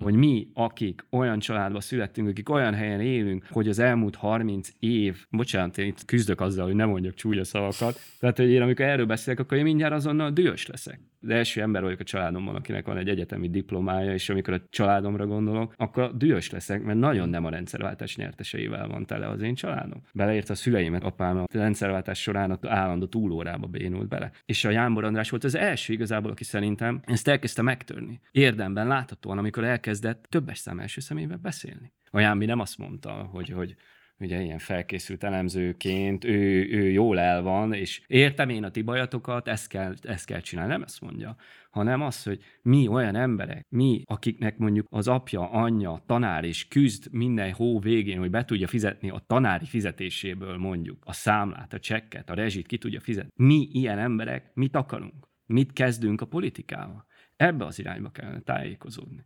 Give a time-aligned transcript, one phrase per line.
[0.00, 5.26] hogy mi, akik olyan családba születtünk, akik olyan helyen élünk, hogy az elmúlt 30 év,
[5.30, 9.06] bocsánat, én itt küzdök azzal, hogy nem mondjak csúnya szavakat, tehát hogy én amikor erről
[9.06, 12.96] beszélek, akkor én mindjárt azonnal dühös leszek az első ember vagyok a családomban, akinek van
[12.96, 17.50] egy egyetemi diplomája, és amikor a családomra gondolok, akkor dühös leszek, mert nagyon nem a
[17.50, 20.02] rendszerváltás nyerteseivel van tele az én családom.
[20.14, 24.30] Beleért a szüleimet, apám a rendszerváltás során az állandó túlórába bénult bele.
[24.44, 28.20] És a Jánbor András volt az első igazából, aki szerintem ezt elkezdte megtörni.
[28.30, 31.92] Érdemben láthatóan, amikor elkezdett többes szám első személyben beszélni.
[32.10, 33.74] A Jánbi nem azt mondta, hogy, hogy
[34.20, 39.48] ugye ilyen felkészült elemzőként, ő, ő jól el van, és értem én a ti bajatokat,
[39.48, 41.36] ezt kell, ezt kell csinálni, nem ezt mondja,
[41.70, 47.12] hanem az, hogy mi olyan emberek, mi, akiknek mondjuk az apja, anyja, tanár és küzd
[47.12, 52.30] minden hó végén, hogy be tudja fizetni a tanári fizetéséből mondjuk a számlát, a csekket,
[52.30, 53.44] a rezsit ki tudja fizetni.
[53.46, 55.28] Mi ilyen emberek mit akarunk?
[55.46, 57.06] Mit kezdünk a politikával?
[57.36, 59.24] Ebbe az irányba kellene tájékozódni.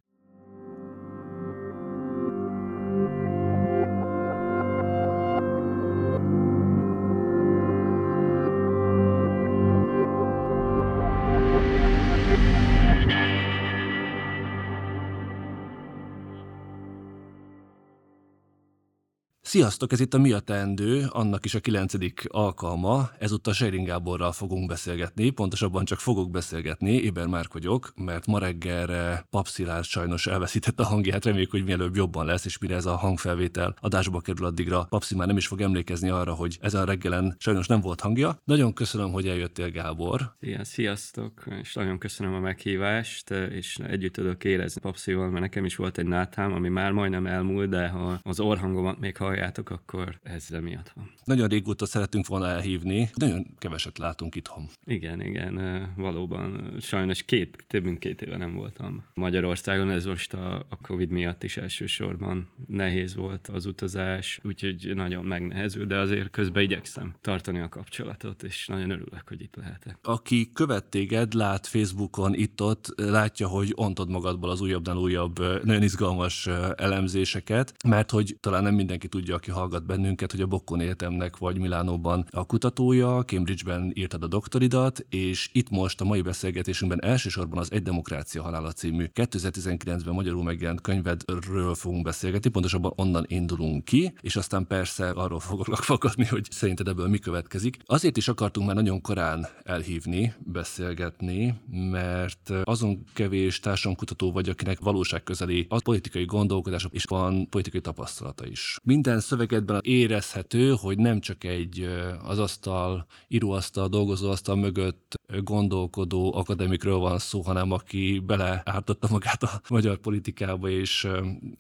[19.55, 23.11] Sziasztok, ez itt a Mi a teendő, annak is a kilencedik alkalma.
[23.19, 29.27] Ezúttal Sejring Gáborral fogunk beszélgetni, pontosabban csak fogok beszélgetni, Éber Márk vagyok, mert ma reggelre
[29.31, 33.77] Papszilárd sajnos elveszítette a hangját, reméljük, hogy mielőbb jobban lesz, és mire ez a hangfelvétel
[33.81, 37.67] adásba kerül addigra, Papszi már nem is fog emlékezni arra, hogy ezen a reggelen sajnos
[37.67, 38.39] nem volt hangja.
[38.45, 40.35] Nagyon köszönöm, hogy eljöttél, Gábor.
[40.41, 45.77] Igen, sziasztok, és nagyon köszönöm a meghívást, és együtt tudok érezni Papszival, mert nekem is
[45.77, 50.19] volt egy nátám, ami már majdnem elmúlt, de ha az orhangomat még hallják, halljátok, akkor
[50.23, 51.11] ez miatt van.
[51.25, 54.69] Nagyon régóta szeretünk volna elhívni, nagyon keveset látunk itthon.
[54.85, 56.77] Igen, igen, valóban.
[56.81, 61.43] Sajnos két, több mint két éve nem voltam Magyarországon, ez most a, a Covid miatt
[61.43, 67.69] is elsősorban nehéz volt az utazás, úgyhogy nagyon megnehezül, de azért közben igyekszem tartani a
[67.69, 69.99] kapcsolatot, és nagyon örülök, hogy itt lehetek.
[70.03, 76.47] Aki követ téged, lát Facebookon itt-ott, látja, hogy ontod magadból az újabbnál újabb, nagyon izgalmas
[76.77, 81.59] elemzéseket, mert hogy talán nem mindenki tudja, aki hallgat bennünket, hogy a Bokkon Egyetemnek vagy
[81.59, 87.73] Milánóban a kutatója, Cambridge-ben írtad a doktoridat, és itt most a mai beszélgetésünkben elsősorban az
[87.73, 94.37] Egy Demokrácia Halála című 2019-ben magyarul megjelent könyvedről fogunk beszélgetni, pontosabban onnan indulunk ki, és
[94.37, 97.77] aztán persze arról foglak fogadni, hogy szerinted ebből mi következik.
[97.85, 105.23] Azért is akartunk már nagyon korán elhívni, beszélgetni, mert azon kevés társadalomkutató vagy, akinek valóság
[105.23, 108.79] közeli a politikai gondolkodás és van politikai tapasztalata is.
[108.83, 111.89] Minden szövegedben érezhető, hogy nem csak egy
[112.25, 119.97] az asztal, íróasztal, dolgozóasztal mögött gondolkodó akadémikről van szó, hanem aki beleártotta magát a magyar
[119.97, 121.09] politikába, és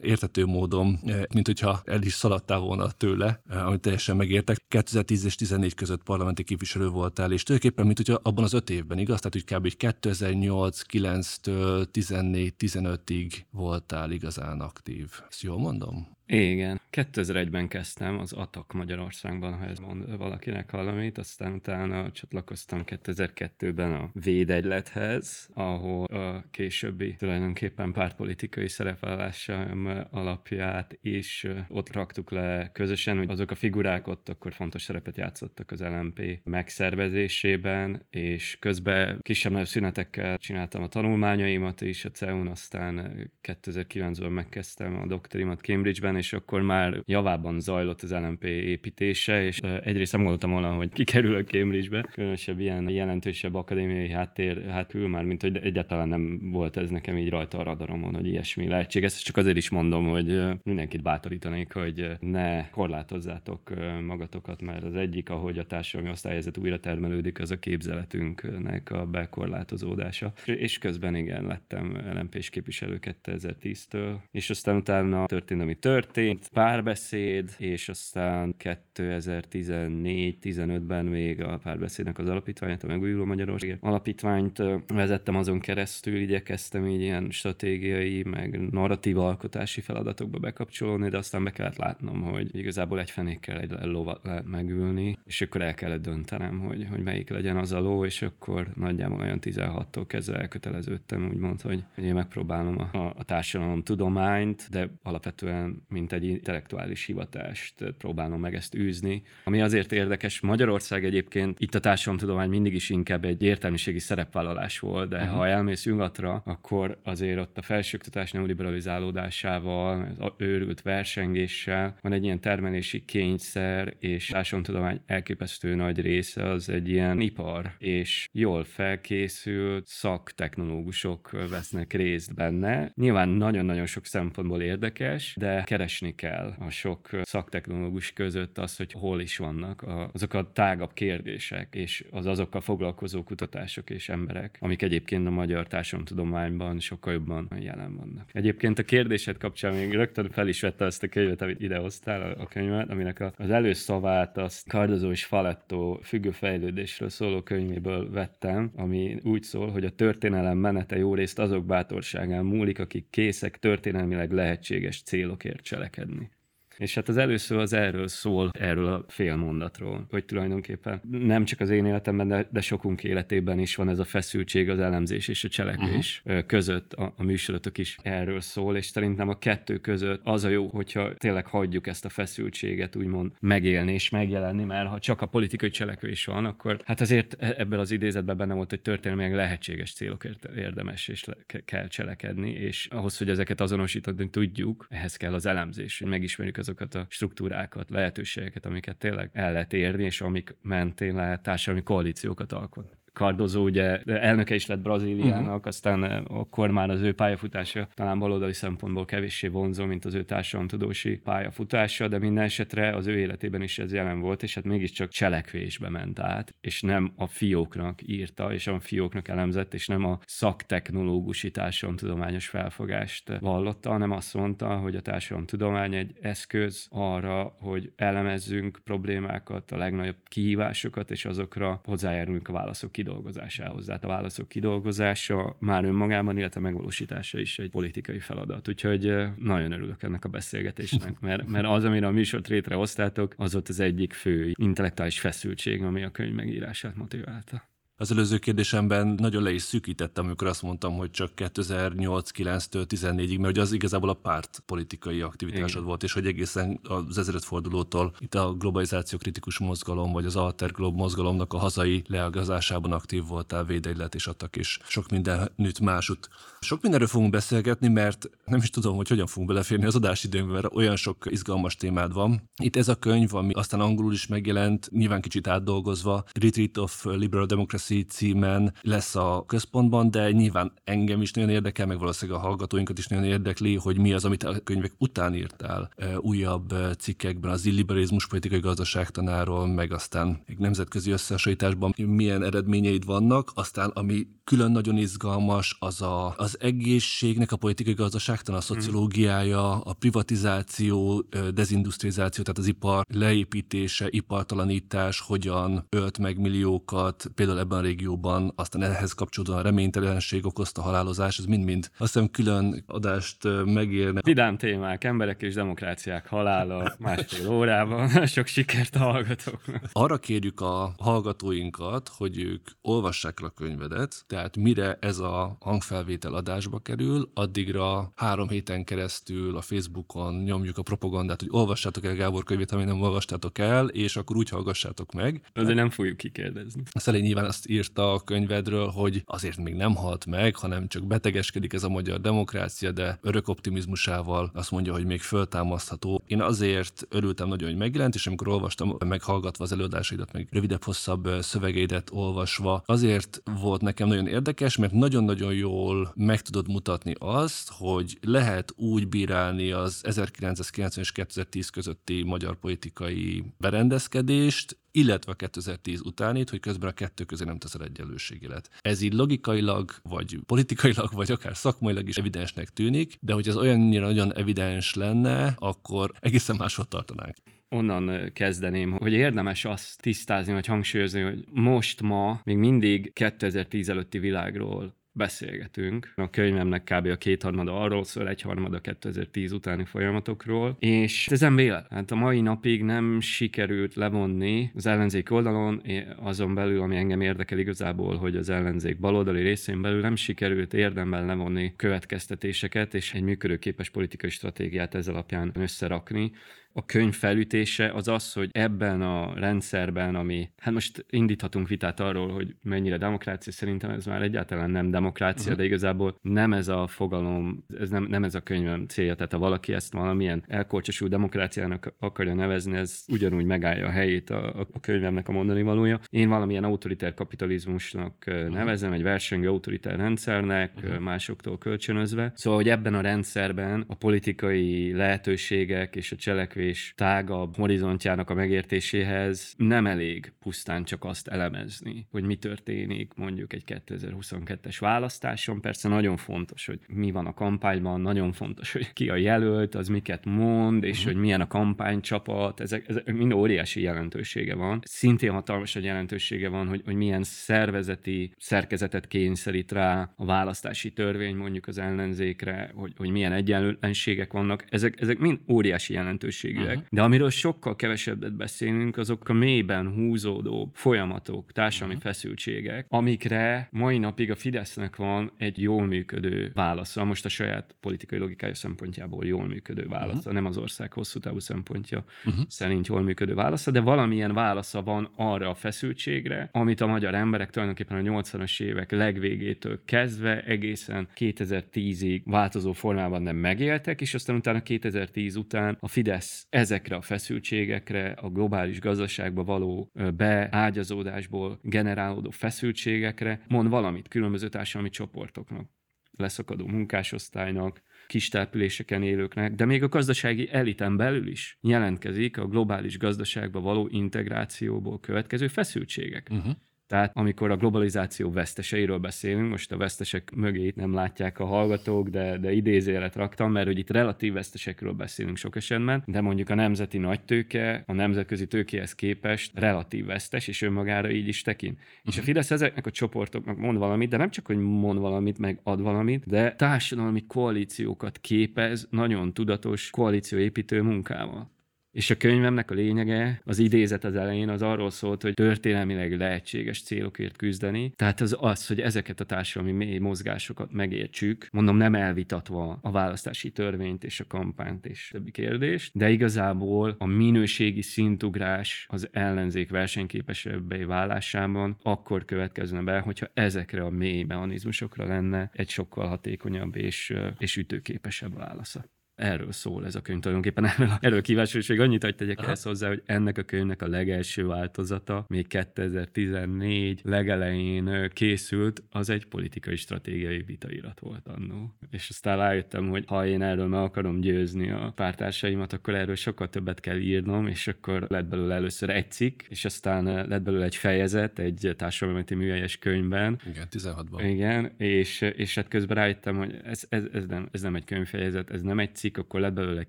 [0.00, 0.98] értető módon,
[1.34, 4.64] mint hogyha el is szaladtál volna tőle, amit teljesen megértek.
[4.68, 8.98] 2010 és 14 között parlamenti képviselő voltál, és tulajdonképpen, mint hogyha abban az öt évben,
[8.98, 9.20] igaz?
[9.20, 9.68] Tehát, hogy kb.
[9.78, 15.10] 2008-9-től 14-15-ig voltál igazán aktív.
[15.28, 16.12] Ezt jól mondom?
[16.26, 16.80] Igen.
[16.92, 24.10] 2001-ben kezdtem az ATAK Magyarországban, ha ez mond valakinek valamit, aztán utána csatlakoztam 2002-ben a
[24.12, 33.50] Védegylethez, ahol a későbbi tulajdonképpen pártpolitikai szerepvállásom alapját is ott raktuk le közösen, hogy azok
[33.50, 40.82] a figurák ott akkor fontos szerepet játszottak az LMP megszervezésében, és közben kisebb szünetekkel csináltam
[40.82, 47.02] a tanulmányaimat is, a CEUN aztán 2009-ben megkezdtem a doktorimat Cambridge-ben, után, és akkor már
[47.06, 52.88] javában zajlott az LMP építése, és egyrészt nem gondoltam volna, hogy kikerülök Cambridge-be, különösebb ilyen
[52.88, 57.62] jelentősebb akadémiai háttér hátül már, mint hogy egyáltalán nem volt ez nekem így rajta a
[57.62, 59.12] radaromon, hogy ilyesmi lehetséges.
[59.12, 63.70] Ezt csak azért is mondom, hogy mindenkit bátorítanék, hogy ne korlátozzátok
[64.06, 70.32] magatokat, mert az egyik, ahogy a társadalmi osztályhelyzet újra termelődik, az a képzeletünknek a bekorlátozódása.
[70.44, 77.54] És közben igen, lettem LMP-s képviselő 2010-től, és aztán utána történt, ami tört, történt, párbeszéd,
[77.58, 86.16] és aztán 2014-15-ben még a párbeszédnek az alapítványát, a Megújuló Magyarország alapítványt vezettem azon keresztül,
[86.16, 92.56] igyekeztem így ilyen stratégiai, meg narratív alkotási feladatokba bekapcsolódni, de aztán be kellett látnom, hogy
[92.56, 97.30] igazából egy fenékkel egy lovat lehet megülni, és akkor el kellett döntenem, hogy, hogy melyik
[97.30, 102.14] legyen az a ló, és akkor nagyjából olyan 16-tól kezdve elköteleződtem, úgymond, hogy, hogy én
[102.14, 109.22] megpróbálom a, a társadalom tudományt, de alapvetően mint egy intellektuális hivatást próbálom meg ezt űzni.
[109.44, 115.08] Ami azért érdekes, Magyarország egyébként itt a társadalomtudomány mindig is inkább egy értelmiségi szerepvállalás volt,
[115.08, 115.36] de uh-huh.
[115.36, 122.40] ha elmész nyugatra, akkor azért ott a felsőoktatás neoliberalizálódásával, az őrült versengéssel van egy ilyen
[122.40, 131.30] termelési kényszer, és társadalomtudomány elképesztő nagy része az egy ilyen ipar, és jól felkészült szaktechnológusok
[131.50, 132.92] vesznek részt benne.
[132.94, 139.20] Nyilván nagyon-nagyon sok szempontból érdekes, de keresni kell a sok szaktechnológus között az, hogy hol
[139.20, 145.26] is vannak azok a tágabb kérdések, és az azokkal foglalkozó kutatások és emberek, amik egyébként
[145.26, 148.30] a magyar társadalomtudományban sokkal jobban jelen vannak.
[148.32, 152.46] Egyébként a kérdésed kapcsán még rögtön fel is vette azt a könyvet, amit idehoztál, a
[152.46, 159.42] könyvet, aminek az előszavát azt Cardozo és Faletto függő fejlődésről szóló könyvéből vettem, ami úgy
[159.42, 165.62] szól, hogy a történelem menete jó részt azok bátorságán múlik, akik készek történelmileg lehetséges célokért
[165.74, 166.30] cselekedni.
[166.78, 171.60] És hát az először az erről szól, erről a fél mondatról, hogy tulajdonképpen nem csak
[171.60, 175.44] az én életemben, de, de sokunk életében is van ez a feszültség, az elemzés és
[175.44, 176.46] a cselekvés uh-huh.
[176.46, 176.92] között.
[176.92, 181.14] A, a műsorotok is erről szól, és szerintem a kettő között az a jó, hogyha
[181.14, 186.24] tényleg hagyjuk ezt a feszültséget úgymond megélni és megjelenni, mert ha csak a politikai cselekvés
[186.24, 191.08] van, akkor hát azért e, ebből az idézetben benne volt, hogy történelmileg lehetséges célokért érdemes
[191.08, 191.34] és le,
[191.64, 196.94] kell cselekedni, és ahhoz, hogy ezeket azonosítani tudjuk, ehhez kell az elemzés, hogy megismerjük azokat
[196.94, 202.96] a struktúrákat, lehetőségeket, amiket tényleg el lehet érni, és amik mentén lehet társadalmi koalíciókat alkotni.
[203.14, 205.66] Cardozo ugye elnöke is lett Brazíliának, uh-huh.
[205.66, 210.22] aztán eh, akkor már az ő pályafutása talán baloldali szempontból kevéssé vonzó, mint az ő
[210.22, 215.08] társadalomtudósi pályafutása, de minden esetre az ő életében is ez jelen volt, és hát mégiscsak
[215.08, 220.18] cselekvésbe ment át, és nem a fióknak írta, és a fióknak elemzett, és nem a
[220.24, 228.80] szaktechnológusi társadalomtudományos felfogást vallotta, hanem azt mondta, hogy a társadalomtudomány egy eszköz arra, hogy elemezzünk
[228.84, 233.84] problémákat, a legnagyobb kihívásokat, és azokra hozzájárulunk a válaszok kidolgozásához.
[233.84, 238.68] Tehát a válaszok kidolgozása már önmagában, illetve megvalósítása is egy politikai feladat.
[238.68, 243.68] Úgyhogy nagyon örülök ennek a beszélgetésnek, mert, mert az, amire a műsort létrehoztátok, az ott
[243.68, 247.73] az egyik fő intellektuális feszültség, ami a könyv megírását motiválta.
[247.96, 253.52] Az előző kérdésemben nagyon le is szűkítettem, amikor azt mondtam, hogy csak 2008-9-től 14-ig, mert
[253.52, 255.84] ugye az igazából a párt politikai aktivitásod Igen.
[255.84, 260.96] volt, és hogy egészen az ezredfordulótól itt a globalizáció kritikus mozgalom, vagy az Alter Glob
[260.96, 266.28] mozgalomnak a hazai leagazásában aktív voltál, védegylet és adtak is sok minden nőtt másút.
[266.60, 270.74] Sok mindenről fogunk beszélgetni, mert nem is tudom, hogy hogyan fogunk beleférni az adásidőnkbe, mert
[270.74, 272.50] olyan sok izgalmas témád van.
[272.62, 277.46] Itt ez a könyv, ami aztán angolul is megjelent, nyilván kicsit átdolgozva, Retreat of Liberal
[277.46, 282.44] Democracy Democracy címen lesz a központban, de nyilván engem is nagyon érdekel, meg valószínűleg a
[282.44, 287.66] hallgatóinkat is nagyon érdekli, hogy mi az, amit a könyvek után írtál újabb cikkekben az
[287.66, 294.96] illiberalizmus politikai gazdaságtanáról, meg aztán egy nemzetközi összehasonlításban milyen eredményeid vannak, aztán ami külön nagyon
[294.96, 298.66] izgalmas, az a, az egészségnek a politikai gazdaságtan, a mhm.
[298.66, 307.73] szociológiája, a privatizáció, dezindustrializáció, tehát az ipar leépítése, ipartalanítás, hogyan ölt meg milliókat, például ebben
[307.74, 313.48] a régióban, aztán ehhez kapcsolódóan a reménytelenség okozta halálozás, ez mind-mind azt hiszem külön adást
[313.64, 314.20] megérne.
[314.24, 318.08] Vidám témák, emberek és demokráciák halála másfél órában.
[318.26, 319.84] Sok sikert a hallgatóknak.
[319.92, 326.78] Arra kérjük a hallgatóinkat, hogy ők olvassák a könyvedet, tehát mire ez a hangfelvétel adásba
[326.78, 332.74] kerül, addigra három héten keresztül a Facebookon nyomjuk a propagandát, hogy olvassátok el Gábor könyvét,
[332.74, 335.42] még nem olvastátok el, és akkor úgy hallgassátok meg.
[335.52, 336.82] Azért nem fogjuk kikérdezni.
[336.94, 341.72] Szelé nyilván azt írta a könyvedről, hogy azért még nem halt meg, hanem csak betegeskedik
[341.72, 346.22] ez a magyar demokrácia, de örök optimizmusával azt mondja, hogy még föltámasztható.
[346.26, 351.28] Én azért örültem nagyon, hogy megjelent, és amikor olvastam, meghallgatva az előadásaidat, meg rövidebb, hosszabb
[351.40, 358.18] szövegeidet olvasva, azért volt nekem nagyon érdekes, mert nagyon-nagyon jól meg tudod mutatni azt, hogy
[358.20, 366.60] lehet úgy bírálni az 1990 és 2010 közötti magyar politikai berendezkedést, illetve 2010 utánit, hogy
[366.60, 368.70] közben a kettő közé nem teszel egyenlőségelet.
[368.80, 374.06] Ez így logikailag, vagy politikailag, vagy akár szakmailag is evidensnek tűnik, de hogy ez olyannyira
[374.06, 377.36] nagyon evidens lenne, akkor egészen máshol tartanánk
[377.68, 384.18] onnan kezdeném, hogy érdemes azt tisztázni, vagy hangsúlyozni, hogy most ma még mindig 2010 előtti
[384.18, 386.12] világról beszélgetünk.
[386.16, 387.06] A könyvemnek kb.
[387.06, 391.86] a kétharmada arról szól, egyharmada 2010 utáni folyamatokról, és ezen vélet.
[391.90, 395.82] Hát a mai napig nem sikerült levonni az ellenzék oldalon,
[396.16, 401.26] azon belül, ami engem érdekel igazából, hogy az ellenzék baloldali részén belül nem sikerült érdemben
[401.26, 406.32] levonni következtetéseket és egy működőképes politikai stratégiát ez alapján összerakni
[406.76, 412.32] a könyv felütése az az, hogy ebben a rendszerben, ami, hát most indíthatunk vitát arról,
[412.32, 415.56] hogy mennyire demokrácia, szerintem ez már egyáltalán nem demokrácia, uh-huh.
[415.56, 419.38] de igazából nem ez a fogalom, ez nem, nem ez a könyvem célja, tehát ha
[419.38, 425.28] valaki ezt valamilyen elkorcsosú demokráciának akarja nevezni, ez ugyanúgy megállja a helyét a, a könyvemnek
[425.28, 426.00] a mondani valója.
[426.10, 428.48] Én valamilyen autoritár kapitalizmusnak uh-huh.
[428.48, 430.98] nevezem, egy versengő autoritár rendszernek, uh-huh.
[430.98, 432.32] másoktól kölcsönözve.
[432.34, 438.34] Szóval, hogy ebben a rendszerben a politikai lehetőségek és a cselekvés cselekvés tágabb horizontjának a
[438.34, 445.60] megértéséhez nem elég pusztán csak azt elemezni, hogy mi történik mondjuk egy 2022-es választáson.
[445.60, 449.88] Persze nagyon fontos, hogy mi van a kampányban, nagyon fontos, hogy ki a jelölt, az
[449.88, 451.12] miket mond, és uh-huh.
[451.12, 454.80] hogy milyen a kampánycsapat, ezek, ezek mind óriási jelentősége van.
[454.84, 461.36] Szintén hatalmas a jelentősége van, hogy, hogy milyen szervezeti szerkezetet kényszerít rá a választási törvény
[461.36, 464.64] mondjuk az ellenzékre, hogy, hogy milyen egyenlőtlenségek vannak.
[464.68, 466.76] Ezek, ezek mind óriási jelentőség jelentőségűek.
[466.76, 466.88] Uh-huh.
[466.90, 472.10] De amiről sokkal kevesebbet beszélünk, azok a mélyben húzódó folyamatok, társadalmi uh-huh.
[472.10, 478.18] feszültségek, amikre mai napig a Fidesznek van egy jól működő válasza, most a saját politikai
[478.18, 480.34] logikája szempontjából jól működő válasza, uh-huh.
[480.34, 482.44] nem az ország hosszú távú szempontja uh-huh.
[482.48, 487.50] szerint jól működő válasza, de valamilyen válasza van arra a feszültségre, amit a magyar emberek
[487.50, 494.62] tulajdonképpen a 80-as évek legvégétől kezdve egészen 2010-ig változó formában nem megéltek, és aztán utána
[494.62, 503.68] 2010 után a Fidesz ezekre a feszültségekre, a globális gazdaságba való beágyazódásból generálódó feszültségekre mond
[503.68, 505.70] valamit különböző társadalmi csoportoknak,
[506.16, 512.98] leszakadó munkásosztálynak, kis településeken élőknek, de még a gazdasági eliten belül is jelentkezik a globális
[512.98, 516.28] gazdaságba való integrációból következő feszültségek.
[516.30, 516.52] Uh-huh.
[516.86, 522.38] Tehát amikor a globalizáció veszteseiről beszélünk, most a vesztesek mögé nem látják a hallgatók, de,
[522.38, 526.98] de idézélet raktam, mert hogy itt relatív vesztesekről beszélünk sok esetben, de mondjuk a nemzeti
[526.98, 531.72] nagytőke a nemzetközi tőkéhez képest relatív vesztes, és önmagára így is tekint.
[531.72, 531.98] Uh-huh.
[532.02, 532.26] És a mhm.
[532.26, 536.26] Fidesz ezeknek a csoportoknak mond valamit, de nem csak, hogy mond valamit, meg ad valamit,
[536.26, 541.53] de társadalmi koalíciókat képez nagyon tudatos koalícióépítő munkával.
[541.94, 546.82] És a könyvemnek a lényege, az idézet az elején az arról szólt, hogy történelmileg lehetséges
[546.82, 547.92] célokért küzdeni.
[547.96, 553.50] Tehát az az, hogy ezeket a társadalmi mély mozgásokat megértsük, mondom nem elvitatva a választási
[553.50, 560.84] törvényt és a kampányt és többi kérdést, de igazából a minőségi szintugrás az ellenzék versenyképesebbé
[560.84, 567.56] válásában akkor következne be, hogyha ezekre a mély mechanizmusokra lenne egy sokkal hatékonyabb és, és
[567.56, 568.84] ütőképesebb válasza
[569.14, 570.64] erről szól ez a könyv tulajdonképpen.
[570.64, 574.46] Erről, erről kíváncsi, hogy annyit, hogy tegyek ehhez hozzá, hogy ennek a könyvnek a legelső
[574.46, 581.74] változata még 2014 legelején készült, az egy politikai stratégiai vitairat volt annó.
[581.90, 586.48] És aztán rájöttem, hogy ha én erről meg akarom győzni a pártársaimat, akkor erről sokkal
[586.48, 590.76] többet kell írnom, és akkor lett belőle először egy cikk, és aztán lett belőle egy
[590.76, 593.40] fejezet, egy társadalmi műhelyes könyvben.
[593.46, 594.22] Igen, 16-ban.
[594.24, 598.50] Igen, és, és hát közben rájöttem, hogy ez, ez, ez, nem, ez nem egy könyvfejezet,
[598.50, 599.88] ez nem egy cikk, cikk, akkor lett belőle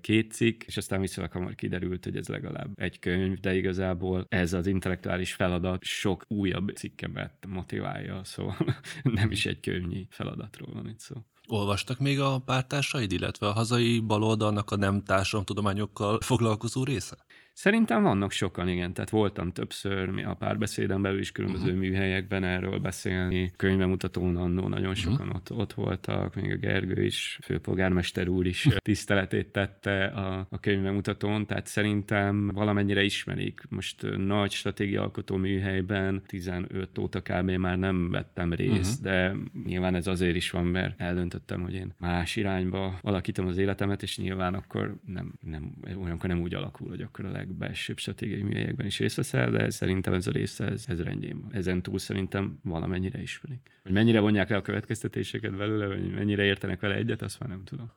[0.00, 4.52] két cikk, és aztán viszonylag hamar kiderült, hogy ez legalább egy könyv, de igazából ez
[4.52, 8.56] az intellektuális feladat sok újabb cikkemet motiválja, szóval
[9.02, 11.14] nem is egy könyvnyi feladatról van itt szó.
[11.48, 17.25] Olvastak még a pártársaid, illetve a hazai baloldalnak a nem társadalomtudományokkal foglalkozó része?
[17.56, 18.92] Szerintem vannak sokan, igen.
[18.92, 21.78] Tehát voltam többször a párbeszéden belül is különböző uh-huh.
[21.78, 23.52] műhelyekben erről beszélni.
[23.56, 24.98] Könyvemutatón annó nagyon mhm.
[24.98, 25.34] sokan uh-huh.
[25.36, 31.46] ott, ott voltak, még a Gergő is, főpolgármester úr is tiszteletét tette a, a könyvemutatón,
[31.46, 33.60] tehát szerintem valamennyire ismerik.
[33.68, 37.50] Most nagy stratégiaalkotó műhelyben 15 óta kb.
[37.50, 39.12] már nem vettem részt, uh-huh.
[39.12, 39.34] de
[39.64, 44.18] nyilván ez azért is van, mert eldöntöttem, hogy én más irányba alakítom az életemet, és
[44.18, 45.72] nyilván akkor nem, nem
[46.02, 49.70] olyankor nem úgy alakul, hogy akkor a leg legbelsőbb stratégiai műhelyekben is részt veszel, de
[49.70, 51.54] szerintem ez a része, ez, ez rendjén van.
[51.54, 53.70] Ezen túl szerintem valamennyire ismerik.
[53.82, 57.64] Hogy mennyire vonják le a következtetéseket belőle, vagy mennyire értenek vele egyet, azt már nem
[57.64, 57.92] tudom.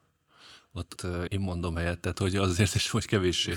[0.71, 3.53] Ott én mondom helyettet, hogy azért is, hogy kevéssé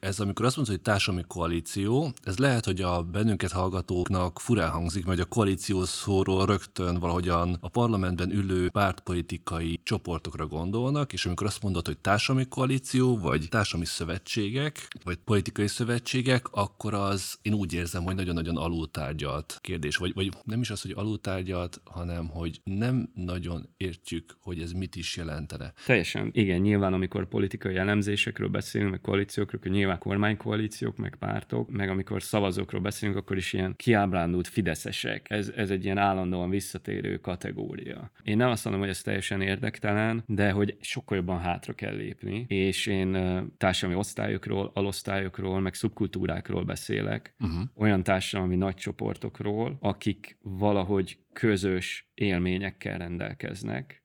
[0.00, 5.04] Ez amikor azt mondod, hogy társadalmi koalíció, ez lehet, hogy a bennünket hallgatóknak furán hangzik,
[5.04, 11.62] mert a koalíció szóról rögtön valahogyan a parlamentben ülő pártpolitikai csoportokra gondolnak, és amikor azt
[11.62, 18.02] mondod, hogy társadalmi koalíció, vagy társadalmi szövetségek, vagy politikai szövetségek, akkor az én úgy érzem,
[18.02, 19.96] hogy nagyon-nagyon alultárgyalt kérdés.
[19.96, 24.96] Vagy, vagy nem is az, hogy alultárgyalt, hanem hogy nem nagyon értjük, hogy ez mit
[24.96, 25.72] is jelentene.
[25.86, 26.30] Teljesen.
[26.32, 32.22] Igen, nyilván amikor politikai elemzésekről beszélünk, meg koalíciókról, hogy nyilván kormánykoalíciók, meg pártok, meg amikor
[32.22, 35.30] szavazókról beszélünk, akkor is ilyen kiábrándult fideszesek.
[35.30, 38.10] Ez, ez egy ilyen állandóan visszatérő kategória.
[38.22, 42.44] Én nem azt mondom, hogy ez teljesen érdektelen, de hogy sokkal jobban hátra kell lépni,
[42.48, 43.12] és én
[43.56, 47.62] társadalmi osztályokról, alosztályokról, meg szubkultúrákról beszélek, uh-huh.
[47.74, 54.02] olyan társadalmi nagy csoportokról, akik valahogy közös élményekkel rendelkeznek,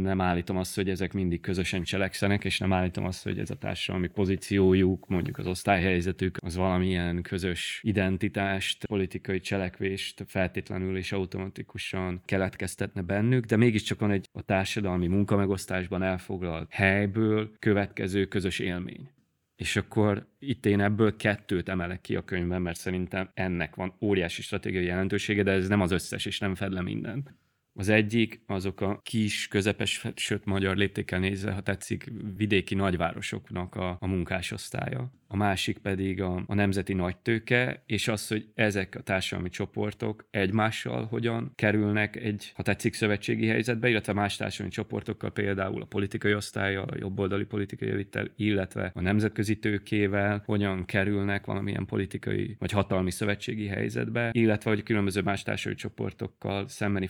[0.00, 3.56] nem állítom azt, hogy ezek mindig közösen cselekszenek, és nem állítom azt, hogy ez a
[3.56, 13.02] társadalmi pozíciójuk, mondjuk az osztályhelyzetük, az valamilyen közös identitást, politikai cselekvést feltétlenül és automatikusan keletkeztetne
[13.02, 19.10] bennük, de mégiscsak van egy a társadalmi munkamegosztásban elfoglalt helyből következő közös élmény.
[19.56, 24.42] És akkor itt én ebből kettőt emelek ki a könyvben, mert szerintem ennek van óriási
[24.42, 27.34] stratégiai jelentősége, de ez nem az összes, és nem fed le mindent.
[27.78, 33.96] Az egyik azok a kis, közepes, sőt magyar léptékkel nézve, ha tetszik, vidéki nagyvárosoknak a,
[34.00, 35.12] a munkásosztálya.
[35.30, 41.06] A másik pedig a, a nemzeti nagytőke, és az, hogy ezek a társadalmi csoportok egymással
[41.06, 46.88] hogyan kerülnek egy, ha tetszik, szövetségi helyzetbe, illetve más társadalmi csoportokkal, például a politikai osztályjal,
[46.88, 53.66] a jobboldali politikai elittel, illetve a nemzetközi tőkével hogyan kerülnek valamilyen politikai vagy hatalmi szövetségi
[53.66, 57.06] helyzetbe, illetve hogy különböző más társadalmi csoportokkal szembeni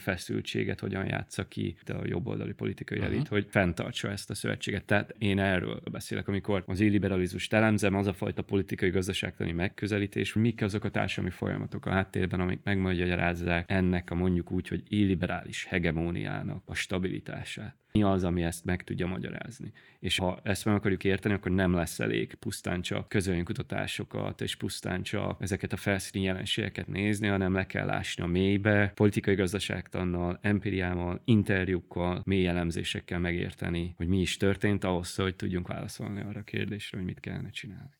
[0.59, 3.13] feszültséget hogyan játsza ki a jobboldali politikai uh-huh.
[3.13, 4.85] elit, hogy fenntartsa ezt a szövetséget.
[4.85, 10.41] Tehát én erről beszélek, amikor az illiberalizmus elemzem, az a fajta politikai gazdaságtani megközelítés, hogy
[10.41, 15.65] mik azok a társadalmi folyamatok a háttérben, amik megmagyarázzák ennek a mondjuk úgy, hogy illiberális
[15.65, 17.78] hegemóniának a stabilitását.
[17.91, 19.71] Mi az, ami ezt meg tudja magyarázni?
[19.99, 25.03] És ha ezt meg akarjuk érteni, akkor nem lesz elég pusztán csak közönkutatásokat, és pusztán
[25.03, 31.21] csak ezeket a felszíni jelenségeket nézni, hanem le kell ásni a mélybe, politikai gazdaságtannal, empiriával,
[31.25, 36.97] interjúkkal, mély elemzésekkel megérteni, hogy mi is történt ahhoz, hogy tudjunk válaszolni arra a kérdésre,
[36.97, 37.98] hogy mit kellene csinálni.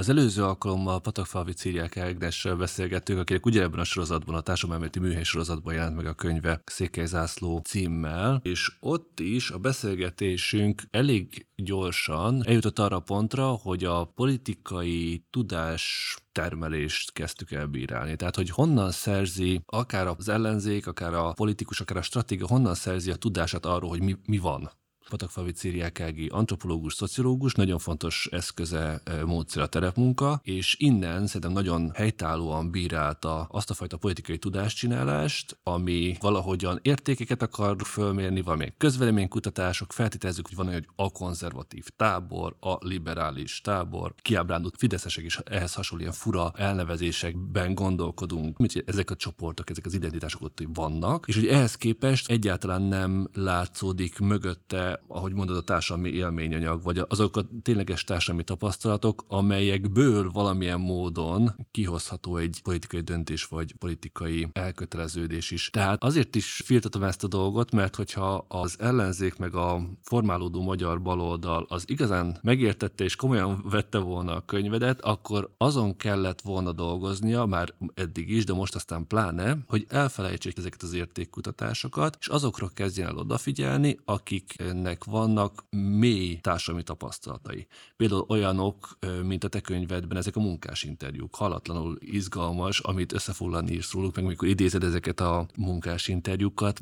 [0.00, 5.74] Az előző alkalommal Patakfalvi Círiák Ágnessel beszélgettünk, akinek ugyanebben a sorozatban, a társadalmi műhely sorozatban
[5.74, 12.78] jelent meg a könyve Székely Zászló címmel, és ott is a beszélgetésünk elég gyorsan eljutott
[12.78, 18.16] arra a pontra, hogy a politikai tudás termelést kezdtük el bírálni.
[18.16, 23.10] Tehát, hogy honnan szerzi akár az ellenzék, akár a politikus, akár a stratégia, honnan szerzi
[23.10, 24.70] a tudását arról, hogy mi, mi van
[25.10, 31.90] Patakfalvi Círiákági antropológus, szociológus, nagyon fontos eszköze, e, módszer a terepmunka, és innen szerintem nagyon
[31.94, 40.46] helytállóan bírálta azt a fajta politikai tudáscsinálást, ami valahogyan értékeket akar fölmérni, valamilyen közveleménykutatások, feltételezzük,
[40.46, 46.16] hogy van egy a konzervatív tábor, a liberális tábor, kiábrándult fideszesek is ehhez hasonló ilyen
[46.16, 51.74] fura elnevezésekben gondolkodunk, mint ezek a csoportok, ezek az identitások ott vannak, és hogy ehhez
[51.74, 58.44] képest egyáltalán nem látszódik mögötte ahogy mondod, a társadalmi élményanyag, vagy azok a tényleges társadalmi
[58.44, 65.70] tapasztalatok, amelyekből valamilyen módon kihozható egy politikai döntés, vagy politikai elköteleződés is.
[65.70, 71.02] Tehát azért is firtatom ezt a dolgot, mert hogyha az ellenzék meg a formálódó magyar
[71.02, 77.44] baloldal az igazán megértette és komolyan vette volna a könyvedet, akkor azon kellett volna dolgoznia,
[77.44, 83.08] már eddig is, de most aztán pláne, hogy elfelejtsék ezeket az értékkutatásokat, és azokra kezdjen
[83.08, 87.66] el odafigyelni, akiknek embernek vannak mély társadalmi tapasztalatai.
[87.96, 93.92] Például olyanok, mint a te könyvedben, ezek a munkás interjúk, halatlanul izgalmas, amit összefoglalni írsz
[93.92, 96.80] róluk, meg amikor idézed ezeket a munkás interjúkat,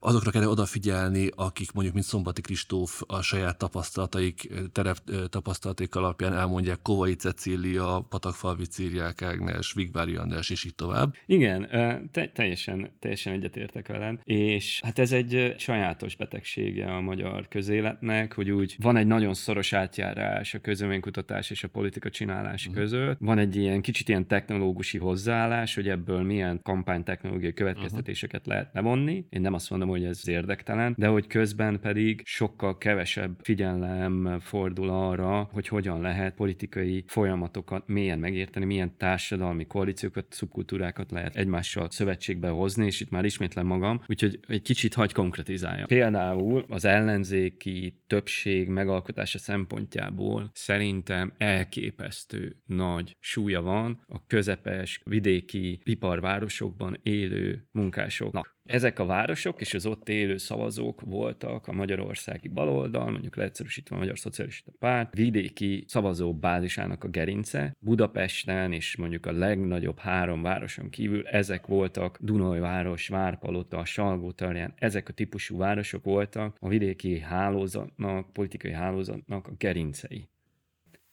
[0.00, 6.82] azokra kell odafigyelni, akik mondjuk, mint Szombati Kristóf a saját tapasztalataik, terep tapasztalataik alapján elmondják
[6.82, 11.14] Kovai Cecília, Patakfalvi Círiák Ágnes, Vigvári András, és így tovább.
[11.26, 11.68] Igen,
[12.12, 18.50] te- teljesen, teljesen egyetértek veled, és hát ez egy sajátos betegsége a magyar közéletnek, hogy
[18.50, 22.72] úgy van egy nagyon szoros átjárás a közöménykutatás és a politika csinálás mm.
[22.72, 28.54] között, van egy ilyen kicsit ilyen technológusi hozzáállás, hogy ebből milyen kampánytechnológiai következtetéseket uh-huh.
[28.54, 29.26] lehet levonni.
[29.30, 34.38] Én nem azt mondom, mondom, hogy ez érdektelen, de hogy közben pedig sokkal kevesebb figyelem
[34.40, 41.90] fordul arra, hogy hogyan lehet politikai folyamatokat mélyen megérteni, milyen társadalmi koalíciókat, szubkultúrákat lehet egymással
[41.90, 45.86] szövetségbe hozni, és itt már ismétlem magam, úgyhogy egy kicsit hagy konkretizálja.
[45.86, 56.98] Például az ellenzéki többség megalkotása szempontjából szerintem elképesztő nagy súlya van a közepes vidéki iparvárosokban
[57.02, 58.57] élő munkásoknak.
[58.68, 63.98] Ezek a városok és az ott élő szavazók voltak a magyarországi baloldal, mondjuk leegyszerűsítve a
[63.98, 67.76] Magyar Szocialista Párt, vidéki szavazó bázisának a gerince.
[67.80, 75.12] Budapesten és mondjuk a legnagyobb három városon kívül ezek voltak Dunajváros, Várpalota, Salgótarján, ezek a
[75.12, 80.28] típusú városok voltak a vidéki hálózatnak, politikai hálózatnak a gerincei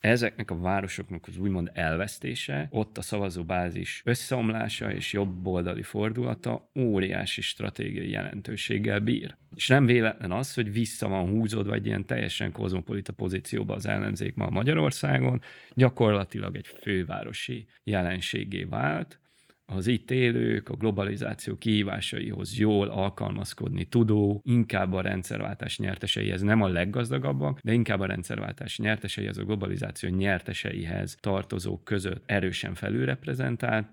[0.06, 8.10] ezeknek a városoknak az úgymond elvesztése, ott a szavazóbázis összeomlása és jobboldali fordulata óriási stratégiai
[8.10, 9.36] jelentőséggel bír.
[9.56, 14.36] És nem véletlen az, hogy vissza van húzódva egy ilyen teljesen kozmopolita pozícióba az ellenzék
[14.36, 15.42] ma Magyarországon,
[15.74, 19.20] gyakorlatilag egy fővárosi jelenségé vált,
[19.66, 26.68] az itt élők a globalizáció kihívásaihoz jól alkalmazkodni tudó, inkább a rendszerváltás nyerteseihez, nem a
[26.68, 33.88] leggazdagabbak, de inkább a rendszerváltás nyerteseihez, a globalizáció nyerteseihez tartozók között erősen felülreprezentált,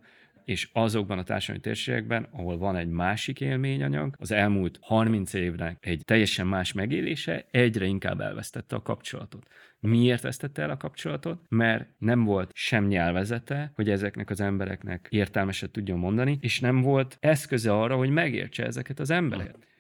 [0.44, 6.02] és azokban a társadalmi térségekben, ahol van egy másik élményanyag, az elmúlt 30 évnek egy
[6.04, 9.46] teljesen más megélése egyre inkább elvesztette a kapcsolatot.
[9.80, 11.40] Miért vesztette el a kapcsolatot?
[11.48, 17.16] Mert nem volt sem nyelvezete, hogy ezeknek az embereknek értelmeset tudjon mondani, és nem volt
[17.20, 19.70] eszköze arra, hogy megértse ezeket az embereket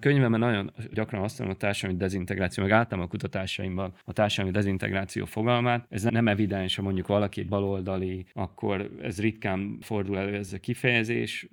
[0.00, 5.86] könyvemben nagyon gyakran használom a társadalmi dezintegráció, meg általában a kutatásaimban a társadalmi dezintegráció fogalmát.
[5.88, 11.48] Ez nem evidens, ha mondjuk valaki baloldali, akkor ez ritkán fordul elő ez a kifejezés.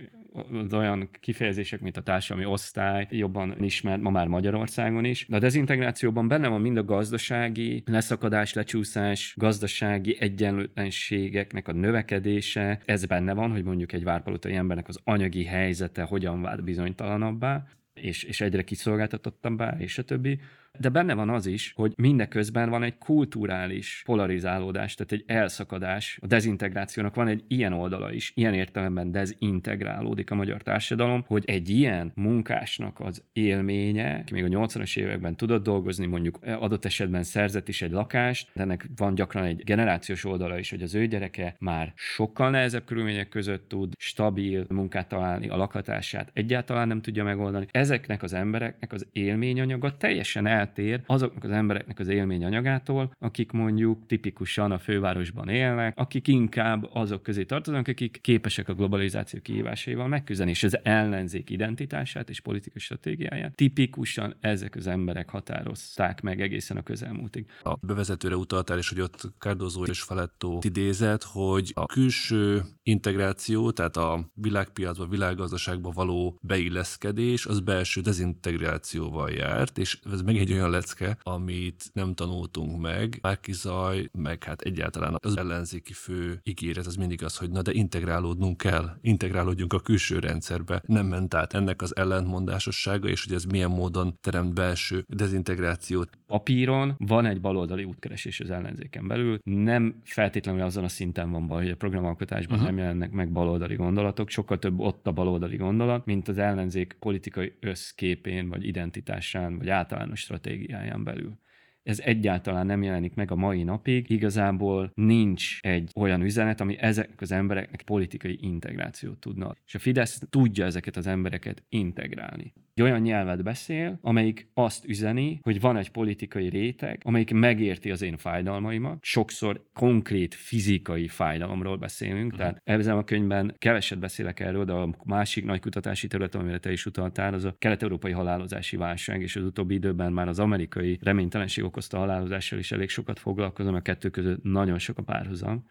[0.66, 5.26] Az olyan kifejezések, mint a társadalmi osztály, jobban ismert ma már Magyarországon is.
[5.30, 12.80] De a dezintegrációban benne van mind a gazdasági leszakadás, lecsúszás, gazdasági egyenlőtlenségeknek a növekedése.
[12.86, 17.66] Ez benne van, hogy mondjuk egy várpalotai embernek az anyagi helyzete hogyan vált bizonytalanabbá
[17.98, 20.40] és, és egyre kiszolgáltatottabbá, és a többi
[20.80, 26.18] de benne van az is, hogy mindeközben van egy kulturális polarizálódás, tehát egy elszakadás.
[26.22, 31.70] A dezintegrációnak van egy ilyen oldala is, ilyen értelemben dezintegrálódik a magyar társadalom, hogy egy
[31.70, 37.68] ilyen munkásnak az élménye, ki még a 80-as években tudott dolgozni, mondjuk adott esetben szerzett
[37.68, 41.56] is egy lakást, de ennek van gyakran egy generációs oldala is, hogy az ő gyereke
[41.60, 47.66] már sokkal nehezebb körülmények között tud stabil munkát találni, a lakhatását egyáltalán nem tudja megoldani.
[47.72, 54.06] Ezeknek az embereknek az élményanyaga teljesen el eltér azoknak az embereknek az élményanyagától, akik mondjuk
[54.06, 60.50] tipikusan a fővárosban élnek, akik inkább azok közé tartoznak, akik képesek a globalizáció kihívásaival megküzdeni,
[60.50, 66.84] és az ellenzék identitását és politikai stratégiáját tipikusan ezek az emberek határozták meg egészen a
[66.84, 67.46] közelmúltig.
[67.64, 73.98] A bevezetőre utaltál, és hogy ott Cardozo és Faletto idézett, hogy a külső integráció, tehát
[73.98, 81.18] a világpiacba, világgazdaságba való beilleszkedés, az belső dezintegrációval járt, és ez meg egy olyan lecke,
[81.22, 83.20] amit nem tanultunk meg.
[83.22, 87.72] Márki Zaj, meg hát egyáltalán az ellenzéki fő ígéret az mindig az, hogy na de
[87.74, 90.82] integrálódnunk kell, integrálódjunk a külső rendszerbe.
[90.86, 96.10] Nem ment át ennek az ellentmondásossága, és hogy ez milyen módon teremt belső dezintegrációt.
[96.28, 101.62] Papíron van egy baloldali útkeresés az ellenzéken belül, nem feltétlenül azon a szinten van baj,
[101.62, 102.76] hogy a programalkotásban uh-huh.
[102.76, 107.54] nem jelennek meg baloldali gondolatok, sokkal több ott a baloldali gondolat, mint az ellenzék politikai
[107.60, 111.40] összképén, vagy identitásán, vagy általános stratégiáján belül.
[111.88, 114.10] Ez egyáltalán nem jelenik meg a mai napig.
[114.10, 119.56] Igazából nincs egy olyan üzenet, ami ezek az embereknek politikai integrációt tudna.
[119.66, 125.40] És a Fidesz tudja ezeket az embereket integrálni egy olyan nyelvet beszél, amelyik azt üzeni,
[125.44, 128.98] hogy van egy politikai réteg, amelyik megérti az én fájdalmaimat.
[129.02, 132.38] Sokszor konkrét fizikai fájdalomról beszélünk, uh-huh.
[132.38, 136.72] tehát ebben a könyvben keveset beszélek erről, de a másik nagy kutatási terület, amire te
[136.72, 141.64] is utaltál, az a kelet-európai halálozási válság, és az utóbbi időben már az amerikai reménytelenség
[141.78, 145.66] okozta halálozással is elég sokat foglalkozom, a kettő között nagyon sok a párhuzam.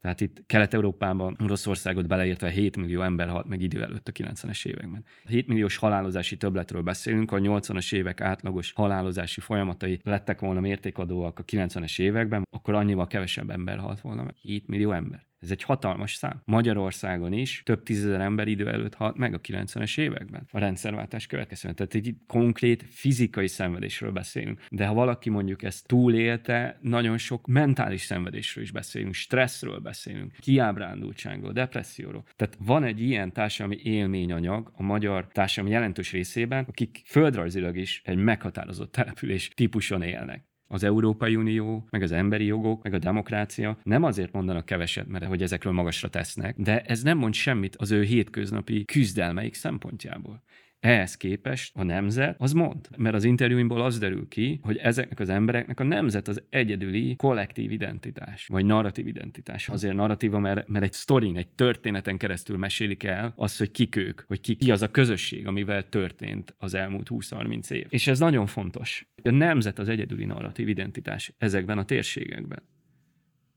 [0.00, 5.04] Tehát itt Kelet-Európában, Oroszországot beleértve 7 millió ember halt meg idő előtt a 90-es években.
[5.24, 11.44] 7 milliós halálozási többletről beszélünk, a 80-as évek átlagos halálozási folyamatai lettek volna mértékadóak a
[11.44, 14.34] 90-es években, akkor annyival kevesebb ember halt volna meg.
[14.36, 15.31] 7 millió ember.
[15.42, 16.42] Ez egy hatalmas szám.
[16.44, 21.74] Magyarországon is több tízezer ember idő előtt halt meg a 90-es években a rendszerváltás következően.
[21.74, 24.60] Tehát egy konkrét fizikai szenvedésről beszélünk.
[24.70, 31.52] De ha valaki mondjuk ezt túlélte, nagyon sok mentális szenvedésről is beszélünk, stresszről beszélünk, kiábrándultságról,
[31.52, 32.24] depresszióról.
[32.36, 38.18] Tehát van egy ilyen társadalmi élményanyag a magyar társadalmi jelentős részében, akik földrajzilag is egy
[38.18, 44.02] meghatározott település típuson élnek az Európai Unió, meg az emberi jogok, meg a demokrácia nem
[44.02, 48.02] azért mondanak keveset, mert hogy ezekről magasra tesznek, de ez nem mond semmit az ő
[48.02, 50.42] hétköznapi küzdelmeik szempontjából.
[50.82, 52.88] Ehhez képest a nemzet az mond.
[52.96, 57.70] Mert az interjúimból az derül ki, hogy ezeknek az embereknek a nemzet az egyedüli kollektív
[57.70, 59.68] identitás, vagy narratív identitás.
[59.68, 64.20] Azért narratíva, mert, mert egy sztorin, egy történeten keresztül mesélik el azt, hogy kik ők,
[64.26, 67.86] hogy ki, ki az a közösség, amivel történt az elmúlt 20-30 év.
[67.88, 69.06] És ez nagyon fontos.
[69.22, 72.62] A nemzet az egyedüli narratív identitás ezekben a térségekben.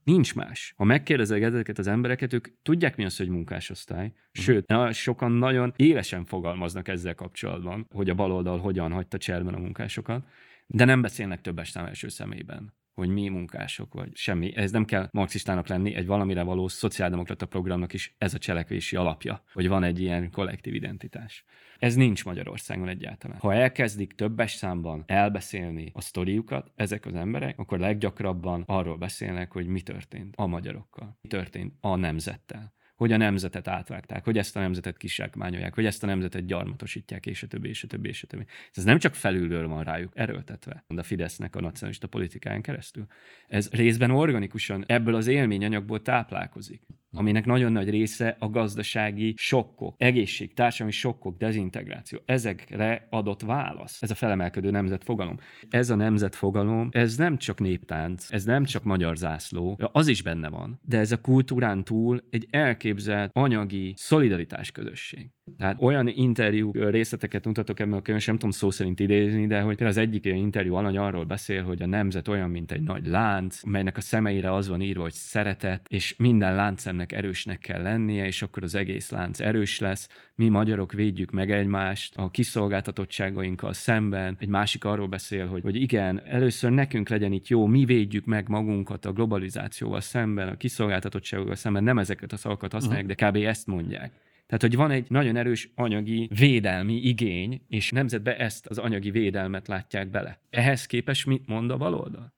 [0.06, 0.74] Nincs más.
[0.78, 4.14] Ha megkérdezek ezeket az embereket, ők tudják mi az, hogy munkásosztály.
[4.32, 10.28] Sőt, sokan nagyon élesen fogalmaznak ezzel kapcsolatban, hogy a baloldal hogyan hagyta cserben a munkásokat,
[10.68, 14.56] de nem beszélnek többes szám első szemében hogy mi munkások, vagy semmi.
[14.56, 19.44] Ez nem kell marxistának lenni, egy valamire való szociáldemokrata programnak is ez a cselekvési alapja,
[19.54, 21.46] hogy van egy ilyen kollektív identitás.
[21.80, 23.38] Ez nincs Magyarországon egyáltalán.
[23.38, 29.68] Ha elkezdik többes számban elbeszélni a sztoriukat ezek az emberek, akkor leggyakrabban arról beszélnek, hogy
[29.68, 34.60] mi történt a magyarokkal, mi történt a nemzettel hogy a nemzetet átvágták, hogy ezt a
[34.60, 38.28] nemzetet kisákmányolják, hogy ezt a nemzetet gyarmatosítják, és a többi, és a többi, és a
[38.28, 38.46] többi.
[38.74, 43.06] Ez nem csak felülről van rájuk erőltetve, a Fidesznek a nacionalista politikáján keresztül.
[43.48, 46.82] Ez részben organikusan ebből az élményanyagból táplálkozik
[47.16, 52.20] aminek nagyon nagy része a gazdasági sokkok, egészség, társadalmi sokkok, dezintegráció.
[52.26, 54.02] Ezekre adott válasz.
[54.02, 55.38] Ez a felemelkedő nemzetfogalom.
[55.70, 60.50] Ez a nemzetfogalom, ez nem csak néptánc, ez nem csak magyar zászló, az is benne
[60.50, 65.30] van, de ez a kultúrán túl egy elképzelt anyagi szolidaritás közösség.
[65.58, 69.84] Tehát olyan interjú részleteket mutatok ebben a könyvben, sem tudom szó szerint idézni, de hogy
[69.84, 73.98] az egyik interjú alany arról beszél, hogy a nemzet olyan, mint egy nagy lánc, melynek
[73.98, 76.56] a szemeire az van írva, hogy szeretet, és minden
[77.06, 80.10] láncemnek erősnek kell lennie, és akkor az egész lánc erős lesz.
[80.36, 84.38] Mi magyarok védjük meg egymást a kiszolgáltatottságainkkal szemben.
[84.40, 88.48] Egy másik arról beszél, hogy, hogy igen, először nekünk legyen itt jó, mi védjük meg
[88.48, 93.36] magunkat a globalizációval szemben, a kiszolgáltatottságokkal szemben, nem ezeket a szavakat használják, de kb.
[93.36, 94.12] ezt mondják.
[94.48, 99.68] Tehát, hogy van egy nagyon erős anyagi védelmi igény, és nemzetbe ezt az anyagi védelmet
[99.68, 100.40] látják bele.
[100.50, 102.35] Ehhez képest mit mond a baloldal?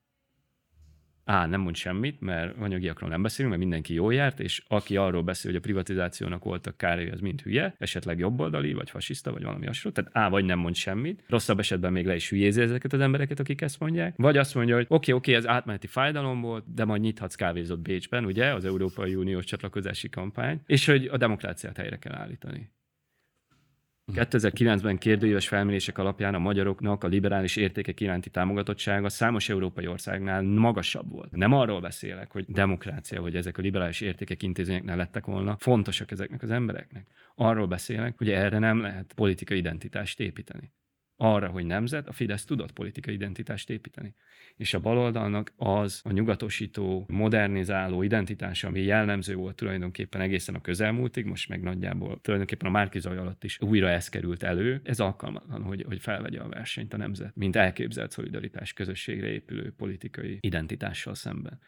[1.28, 5.24] Á, nem mond semmit, mert anyagiakról nem beszélünk, mert mindenki jól járt, és aki arról
[5.24, 9.66] beszél, hogy a privatizációnak voltak kárai, az mind hülye, esetleg jobboldali, vagy fasiszta, vagy valami
[9.66, 9.98] hasonló.
[9.98, 13.40] Tehát á, vagy nem mond semmit, rosszabb esetben még le is hülyézi ezeket az embereket,
[13.40, 16.74] akik ezt mondják, vagy azt mondja, hogy oké, okay, oké, okay, ez átmeneti fájdalom volt,
[16.74, 21.78] de majd nyithatsz kávézott Bécsben, ugye, az Európai Uniós csatlakozási kampány, és hogy a demokráciát
[21.78, 22.70] helyre kell állítani.
[24.14, 31.12] 2009-ben kérdőíves felmérések alapján a magyaroknak a liberális értékek iránti támogatottsága számos európai országnál magasabb
[31.12, 31.32] volt.
[31.32, 36.44] Nem arról beszélek, hogy demokrácia, vagy ezek a liberális értékek intézményeknél lettek volna fontosak ezeknek
[36.44, 37.08] az embereknek.
[37.36, 40.72] Arról beszélek, hogy erre nem lehet politikai identitást építeni
[41.18, 44.16] arra, hogy nemzet, a Fidesz tudott politikai identitást építeni.
[44.56, 51.26] És a baloldalnak az a nyugatosító, modernizáló identitás, ami jellemző volt tulajdonképpen egészen a közelmúltig,
[51.26, 54.82] most meg nagyjából tulajdonképpen a Márkizaj alatt is újra ez került elő.
[54.84, 60.38] Ez alkalmatlan, hogy, hogy felvegye a versenyt a nemzet, mint elképzelt szolidaritás közösségre épülő politikai
[60.42, 61.60] identitással szemben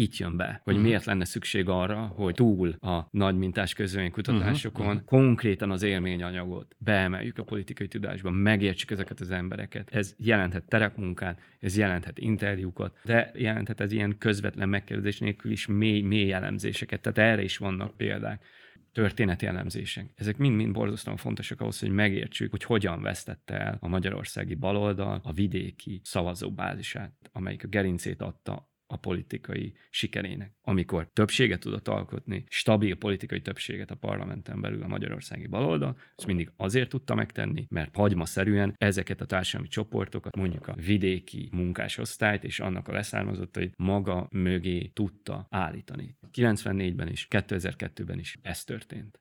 [0.00, 0.88] itt jön be, hogy uh-huh.
[0.88, 5.04] miért lenne szükség arra, hogy túl a nagy mintás közvénykutatásokon uh-huh.
[5.04, 9.90] konkrétan az élményanyagot beemeljük a politikai tudásba, megértsük ezeket az embereket.
[9.92, 16.00] Ez jelenthet terepmunkát, ez jelenthet interjúkat, de jelenthet ez ilyen közvetlen megkérdezés nélkül is mély,
[16.00, 17.00] mély elemzéseket.
[17.00, 18.44] Tehát erre is vannak példák
[18.92, 20.12] történeti elemzések.
[20.14, 25.32] Ezek mind-mind borzasztóan fontosak ahhoz, hogy megértsük, hogy hogyan vesztette el a magyarországi baloldal a
[25.32, 30.52] vidéki szavazóbázisát, amelyik a gerincét adta a politikai sikerének.
[30.62, 36.52] Amikor többséget tudott alkotni, stabil politikai többséget a parlamenten belül a magyarországi baloldal, ezt mindig
[36.56, 42.88] azért tudta megtenni, mert hagymaszerűen ezeket a társadalmi csoportokat, mondjuk a vidéki munkásosztályt és annak
[42.88, 46.16] a leszármazottait maga mögé tudta állítani.
[46.32, 49.19] 94-ben is, 2002-ben is ez történt.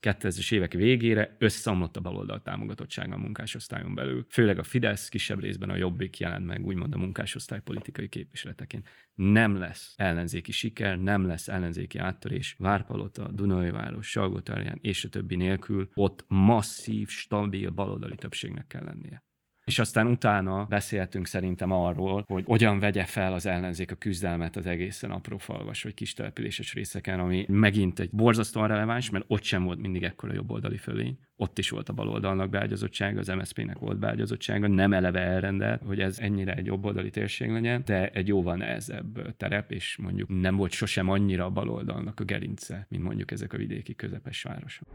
[0.00, 4.26] 2000-es évek végére összeomlott a baloldal támogatottsága a munkásosztályon belül.
[4.28, 8.88] Főleg a Fidesz, kisebb részben a Jobbik jelent meg, úgymond a munkásosztály politikai képviseleteként.
[9.14, 12.54] Nem lesz ellenzéki siker, nem lesz ellenzéki áttörés.
[12.58, 19.22] Várpalota, Dunajváros, Salgótarján és a többi nélkül ott masszív, stabil baloldali többségnek kell lennie.
[19.68, 24.66] És aztán utána beszéltünk szerintem arról, hogy hogyan vegye fel az ellenzék a küzdelmet az
[24.66, 29.64] egészen apró falvas vagy kis településes részeken, ami megint egy borzasztóan releváns, mert ott sem
[29.64, 31.18] volt mindig ekkora jobboldali fölény.
[31.36, 36.18] Ott is volt a baloldalnak beágyazottsága, az MSZP-nek volt beágyazottsága, nem eleve elrendelt, hogy ez
[36.18, 41.08] ennyire egy jobboldali térség legyen, de egy jóval nehezebb terep, és mondjuk nem volt sosem
[41.08, 44.86] annyira a baloldalnak a gerince, mint mondjuk ezek a vidéki közepes városok.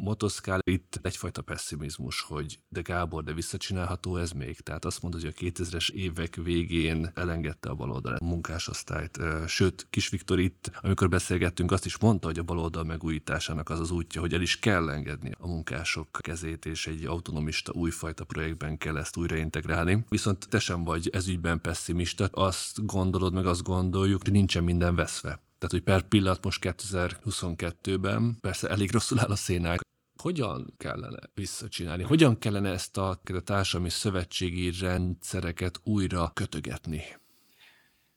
[0.00, 4.60] Motoszkál itt egyfajta pessimizmus, hogy de Gábor, de visszacsinálható ez még?
[4.60, 9.18] Tehát azt mondod, hogy a 2000-es évek végén elengedte a baloldal a munkásosztályt.
[9.46, 13.90] Sőt, Kis Viktor itt, amikor beszélgettünk, azt is mondta, hogy a baloldal megújításának az az
[13.90, 18.96] útja, hogy el is kell engedni a munkások kezét, és egy autonomista újfajta projektben kell
[18.96, 20.04] ezt újraintegrálni.
[20.08, 25.42] Viszont te sem vagy ezügyben pessimista, azt gondolod, meg azt gondoljuk, hogy nincsen minden veszve.
[25.64, 29.80] Tehát, hogy per pillanat most 2022-ben, persze elég rosszul áll a szénák,
[30.22, 32.02] hogyan kellene visszacsinálni?
[32.02, 37.02] Hogyan kellene ezt a, a társadalmi szövetségi rendszereket újra kötögetni?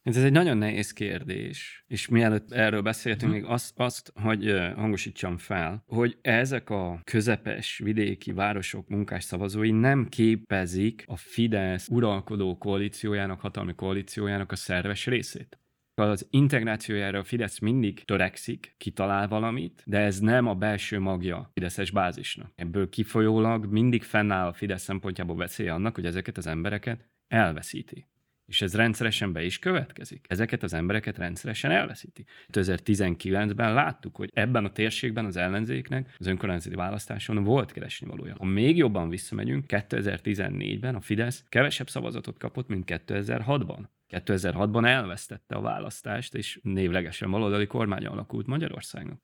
[0.02, 3.42] Ez egy nagyon nehéz kérdés, és mielőtt erről beszéltünk, hmm.
[3.42, 10.08] még azt, azt, hogy hangosítsam fel, hogy ezek a közepes vidéki városok munkás szavazói nem
[10.10, 15.58] képezik a Fidesz uralkodó koalíciójának, hatalmi koalíciójának a szerves részét
[16.06, 21.50] az integrációjára a Fidesz mindig törekszik, kitalál valamit, de ez nem a belső magja a
[21.54, 22.52] Fideszes bázisnak.
[22.56, 28.08] Ebből kifolyólag mindig fennáll a Fidesz szempontjából veszélye annak, hogy ezeket az embereket elveszíti.
[28.48, 30.26] És ez rendszeresen be is következik.
[30.30, 32.26] Ezeket az embereket rendszeresen elveszíti.
[32.54, 38.36] 2019-ben láttuk, hogy ebben a térségben az ellenzéknek az önkormányzati választáson volt keresni valója.
[38.38, 43.80] Ha még jobban visszamegyünk, 2014-ben a Fidesz kevesebb szavazatot kapott, mint 2006-ban.
[44.10, 49.22] 2006-ban elvesztette a választást, és névlegesen baloldali kormány alakult Magyarországon.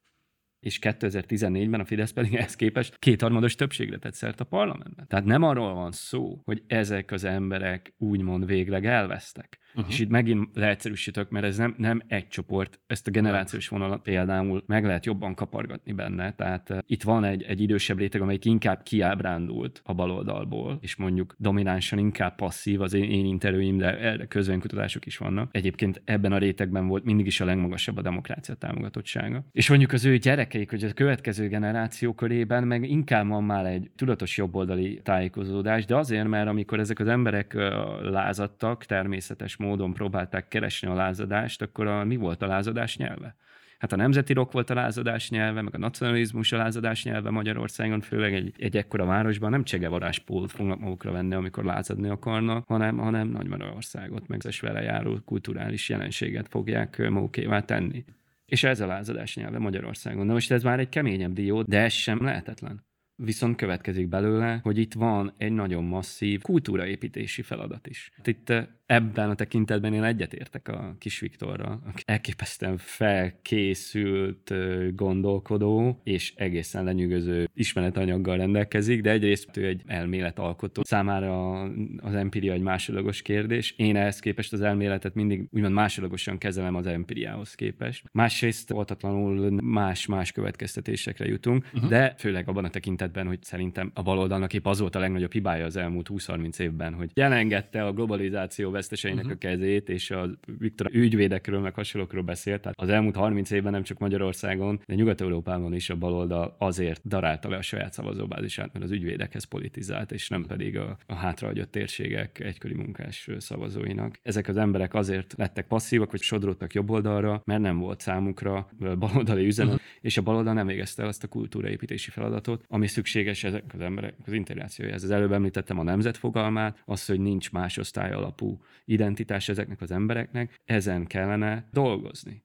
[0.64, 5.08] És 2014-ben a Fidesz pedig ehhez képest kétharmados többségre tett szert a parlamentben.
[5.08, 9.92] Tehát nem arról van szó, hogy ezek az emberek úgymond végleg elvesztek, Uh-huh.
[9.92, 14.64] És itt megint leegyszerűsítök, mert ez nem, nem egy csoport, ezt a generációs vonalat például
[14.66, 16.34] meg lehet jobban kapargatni benne.
[16.34, 21.36] Tehát uh, itt van egy, egy idősebb réteg, amelyik inkább kiábrándult a baloldalból, és mondjuk
[21.38, 25.50] dominánsan inkább passzív az én, én interjúim, de erre közvénykutatások is vannak.
[25.56, 29.46] Egyébként ebben a rétegben volt mindig is a legmagasabb a demokrácia támogatottsága.
[29.52, 33.92] És mondjuk az ő gyerekeik, hogy a következő generáció körében meg inkább van már egy
[33.96, 37.64] tudatos jobboldali tájékozódás, de azért, mert amikor ezek az emberek uh,
[38.02, 43.36] lázadtak, természetes módon próbálták keresni a lázadást, akkor a, mi volt a lázadás nyelve?
[43.84, 48.02] Hát a nemzeti rock volt a lázadás nyelve, meg a nacionalizmus a lázadás nyelve Magyarországon,
[48.02, 53.28] főleg egy, egy ekkora városban nem csegevarás fognak magukra venni, amikor lázadni akarnak, hanem, hanem
[53.28, 58.06] Nagy Magyarországot, meg az vele járó kulturális jelenséget fogják magukévá tenni.
[58.46, 60.26] És ez a lázadás nyelve Magyarországon.
[60.26, 62.86] Na most ez már egy keményebb dió, de ez sem lehetetlen.
[63.16, 68.12] Viszont következik belőle, hogy itt van egy nagyon masszív kultúraépítési feladat is.
[68.16, 68.54] Hát itt
[68.94, 74.54] ebben a tekintetben én egyetértek a kis Viktorra, aki elképesztően felkészült
[74.96, 80.82] gondolkodó, és egészen lenyűgöző ismeretanyaggal rendelkezik, de egyrészt ő egy elméletalkotó.
[80.86, 81.62] Számára
[81.98, 83.74] az empiria egy másodlagos kérdés.
[83.78, 88.06] Én ehhez képest az elméletet mindig úgymond másodlagosan kezelem az empiriához képest.
[88.12, 91.90] Másrészt oltatlanul más-más következtetésekre jutunk, uh-huh.
[91.90, 95.66] de főleg abban a tekintetben, hogy szerintem a baloldalnak épp az volt a legnagyobb hibája
[95.66, 99.40] az elmúlt 20-30 évben, hogy jelengette a globalizáció veszteseinek uh-huh.
[99.42, 102.62] a kezét, és a Viktor ügyvédekről, meg hasonlókról beszélt.
[102.62, 107.50] Tehát az elmúlt 30 évben nem csak Magyarországon, de Nyugat-Európában is a baloldal azért darálta
[107.50, 112.40] le a saját szavazóbázisát, mert az ügyvédekhez politizált, és nem pedig a, a hátrahagyott térségek
[112.40, 114.20] egykori munkás szavazóinak.
[114.22, 118.70] Ezek az emberek azért lettek passzívak, vagy sodródtak jobb oldalra, mert nem volt számukra
[119.00, 119.88] baloldali üzenet, uh-huh.
[120.02, 124.14] és a baloldal nem végezte el azt a kultúraépítési feladatot, ami szükséges ezek az emberek
[124.26, 124.94] az integrációja.
[124.94, 129.92] Az előbb említettem a nemzet fogalmát, az, hogy nincs más osztály alapú identitás ezeknek az
[129.92, 132.44] embereknek, ezen kellene dolgozni.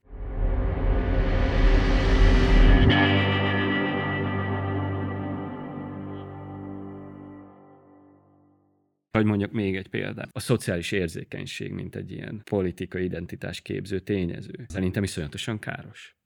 [9.11, 10.29] Hogy mondjak még egy példát.
[10.33, 14.65] A szociális érzékenység, mint egy ilyen politikai identitás képző tényező.
[14.67, 16.17] Szerintem iszonyatosan káros.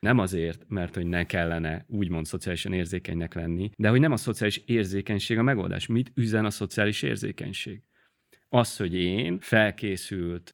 [0.00, 4.62] Nem azért, mert hogy ne kellene úgymond szociálisan érzékenynek lenni, de hogy nem a szociális
[4.66, 5.86] érzékenység a megoldás.
[5.86, 7.82] Mit üzen a szociális érzékenység?
[8.50, 10.52] Az, hogy én felkészült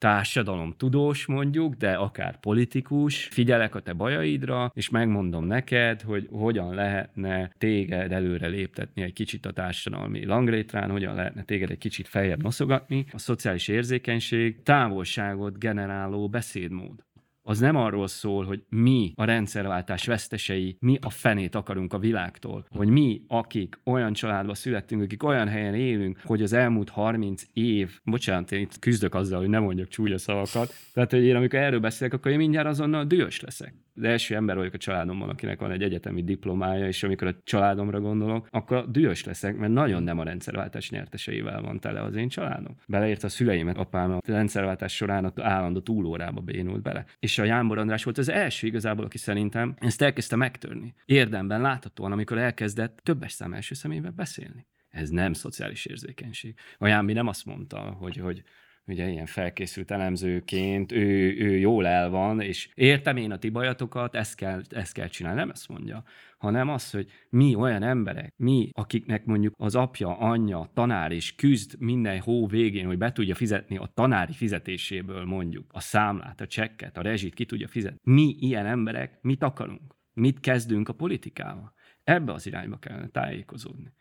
[0.77, 7.51] tudós mondjuk, de akár politikus, figyelek a te bajaidra, és megmondom neked, hogy hogyan lehetne
[7.59, 13.07] téged előre léptetni egy kicsit a társadalmi langrétrán, hogyan lehetne téged egy kicsit feljebb noszogatni.
[13.13, 17.05] A szociális érzékenység távolságot generáló beszédmód
[17.49, 22.67] az nem arról szól, hogy mi a rendszerváltás vesztesei, mi a fenét akarunk a világtól,
[22.69, 28.01] hogy mi, akik olyan családba születtünk, akik olyan helyen élünk, hogy az elmúlt 30 év,
[28.05, 31.81] bocsánat, én itt küzdök azzal, hogy nem mondjak csúnya szavakat, tehát hogy én amikor erről
[31.81, 35.71] beszélek, akkor én mindjárt azonnal dühös leszek az első ember vagyok a családomban, akinek van
[35.71, 40.23] egy egyetemi diplomája, és amikor a családomra gondolok, akkor dühös leszek, mert nagyon nem a
[40.23, 42.77] rendszerváltás nyerteseivel van tele az én családom.
[42.87, 47.05] Beleért a szüleimet, apám a rendszerváltás során állandó túlórába bénult bele.
[47.19, 50.95] És a Jánbor András volt az első igazából, aki szerintem ezt elkezdte megtörni.
[51.05, 54.67] Érdemben láthatóan, amikor elkezdett többes szám első személyben beszélni.
[54.89, 56.59] Ez nem szociális érzékenység.
[56.79, 58.43] A Jánbi nem azt mondta, hogy, hogy
[58.87, 64.15] ugye ilyen felkészült elemzőként, ő, ő jól el van, és értem én a ti bajatokat,
[64.15, 66.05] ezt kell, ezt kell csinálni, nem ezt mondja,
[66.39, 71.81] hanem az, hogy mi olyan emberek, mi, akiknek mondjuk az apja, anyja, tanár is küzd
[71.81, 76.97] minden hó végén, hogy be tudja fizetni a tanári fizetéséből mondjuk a számlát, a csekket,
[76.97, 77.99] a rezsit ki tudja fizetni.
[78.03, 79.95] Mi ilyen emberek mit akarunk?
[80.13, 81.75] Mit kezdünk a politikával?
[82.05, 83.93] Ebbe az irányba kellene tájékozódni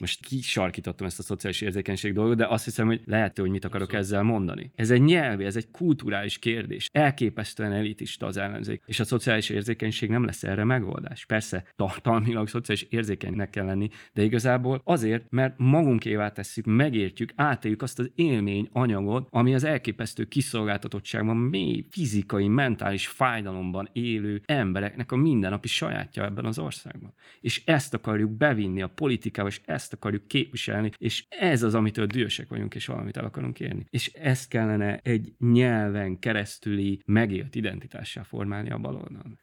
[0.00, 3.92] most kisarkítottam ezt a szociális érzékenység dolgot, de azt hiszem, hogy lehet, hogy mit akarok
[3.92, 4.70] ezzel mondani.
[4.74, 6.88] Ez egy nyelvi, ez egy kulturális kérdés.
[6.92, 11.26] Elképesztően elitista az ellenzék, és a szociális érzékenység nem lesz erre megoldás.
[11.26, 17.98] Persze tartalmilag szociális érzékenynek kell lenni, de igazából azért, mert magunkévá tesszük, megértjük, átéljük azt
[17.98, 25.68] az élmény anyagot, ami az elképesztő kiszolgáltatottságban, mély fizikai, mentális fájdalomban élő embereknek a mindennapi
[25.68, 27.14] sajátja ebben az országban.
[27.40, 32.06] És ezt akarjuk bevinni a politikába, és ezt ezt akarjuk képviselni, és ez az, amitől
[32.06, 33.84] dühösek vagyunk, és valamit el akarunk érni.
[33.90, 39.38] És ezt kellene egy nyelven keresztüli megélt identitássá formálni a baloldalon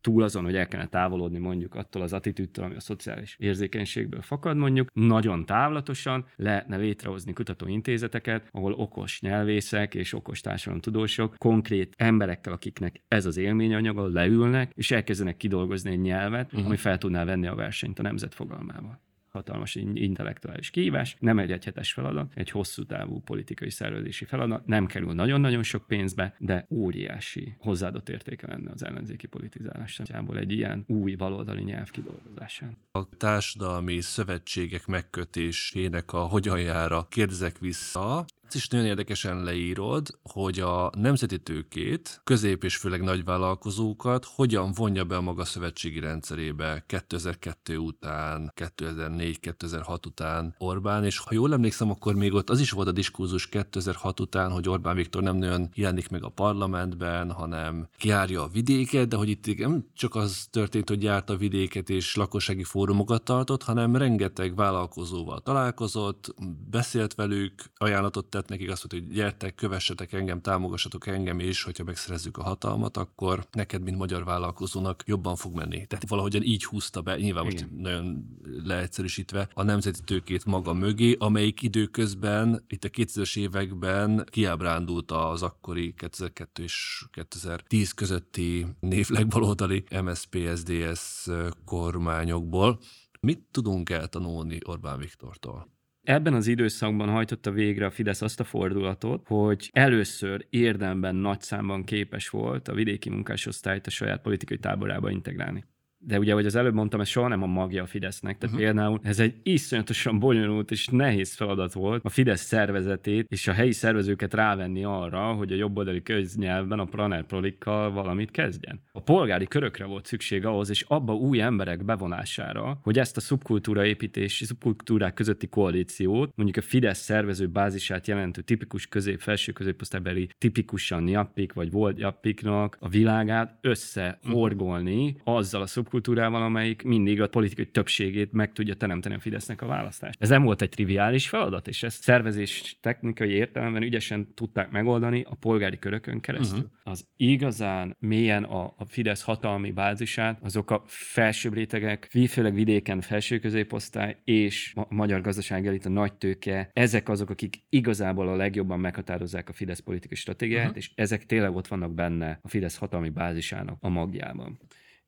[0.00, 4.56] túl azon, hogy el kellene távolodni mondjuk attól az attitűdtől, ami a szociális érzékenységből fakad
[4.56, 13.02] mondjuk, nagyon távlatosan lehetne létrehozni kutatóintézeteket, ahol okos nyelvészek és okos társadalomtudósok konkrét emberekkel, akiknek
[13.08, 16.66] ez az élményanyaga, leülnek, és elkezdenek kidolgozni egy nyelvet, uh-huh.
[16.66, 19.00] ami fel tudná venni a versenyt a nemzet fogalmával
[19.30, 25.12] hatalmas intellektuális kihívás, nem egy egyhetes feladat, egy hosszú távú politikai szervezési feladat, nem kerül
[25.12, 31.14] nagyon-nagyon sok pénzbe, de óriási hozzáadott értéke lenne az ellenzéki politizálás szempontjából egy ilyen új
[31.14, 32.76] baloldali nyelv kidolgozásán.
[32.92, 40.90] A társadalmi szövetségek megkötésének a hogyanjára kérdezek vissza, ezt is nagyon érdekesen leírod, hogy a
[40.96, 48.52] nemzeti tőkét, közép és főleg nagyvállalkozókat hogyan vonja be a maga szövetségi rendszerébe 2002 után,
[48.56, 53.48] 2004-2006 után Orbán, és ha jól emlékszem, akkor még ott az is volt a diskurzus
[53.48, 59.08] 2006 után, hogy Orbán Viktor nem nagyon jelenik meg a parlamentben, hanem kiárja a vidéket,
[59.08, 63.62] de hogy itt nem csak az történt, hogy járt a vidéket és lakossági fórumokat tartott,
[63.62, 66.34] hanem rengeteg vállalkozóval találkozott,
[66.70, 71.62] beszélt velük, ajánlatot tett tett nekik azt mondta, hogy gyertek, kövessetek engem, támogassatok engem, és
[71.62, 75.86] hogyha megszerezzük a hatalmat, akkor neked, mint magyar vállalkozónak jobban fog menni.
[75.86, 77.68] Tehát valahogyan így húzta be, nyilván Igen.
[77.70, 78.24] most nagyon
[78.64, 85.94] leegyszerűsítve, a nemzeti tőkét maga mögé, amelyik időközben itt a 2000-es években kiábrándult az akkori
[85.94, 91.28] 2002 és 2010 közötti névlegbaloldali MSZP-SZDSZ
[91.64, 92.78] kormányokból.
[93.20, 95.78] Mit tudunk eltanulni Orbán Viktortól?
[96.02, 101.84] Ebben az időszakban hajtotta végre a Fidesz azt a fordulatot, hogy először érdemben nagy számban
[101.84, 105.64] képes volt a vidéki munkásosztályt a saját politikai táborába integrálni
[106.02, 108.38] de ugye, ahogy az előbb mondtam, ez soha nem a magja a Fidesznek.
[108.38, 108.70] Tehát uh-huh.
[108.70, 113.72] például ez egy iszonyatosan bonyolult és nehéz feladat volt a Fidesz szervezetét és a helyi
[113.72, 118.80] szervezőket rávenni arra, hogy a jobboldali köznyelvben a Praner Prolikkal valamit kezdjen.
[118.92, 123.84] A polgári körökre volt szükség ahhoz, és abba új emberek bevonására, hogy ezt a szubkultúra
[123.84, 131.08] építési, szubkultúrák közötti koalíciót, mondjuk a Fidesz szervező bázisát jelentő tipikus közép, felső középosztálybeli tipikusan
[131.08, 137.66] jappik vagy volt jappiknak a világát összehorgolni azzal a szub szubkultúrával, amelyik mindig a politikai
[137.66, 140.22] többségét meg tudja teremteni a Fidesznek a választást.
[140.22, 145.34] Ez nem volt egy triviális feladat, és ezt szervezés technikai értelemben ügyesen tudták megoldani a
[145.34, 146.58] polgári körökön keresztül.
[146.58, 146.72] Uh-huh.
[146.92, 153.38] Az igazán mélyen a, a Fidesz hatalmi bázisát, azok a felsőbb rétegek, főleg vidéken felső
[153.38, 158.80] középosztály és a magyar gazdaság elit a nagy tőke, ezek azok, akik igazából a legjobban
[158.80, 160.76] meghatározzák a Fidesz politikai stratégiát, uh-huh.
[160.76, 164.58] és ezek tényleg ott vannak benne a Fidesz hatalmi bázisának a magjában.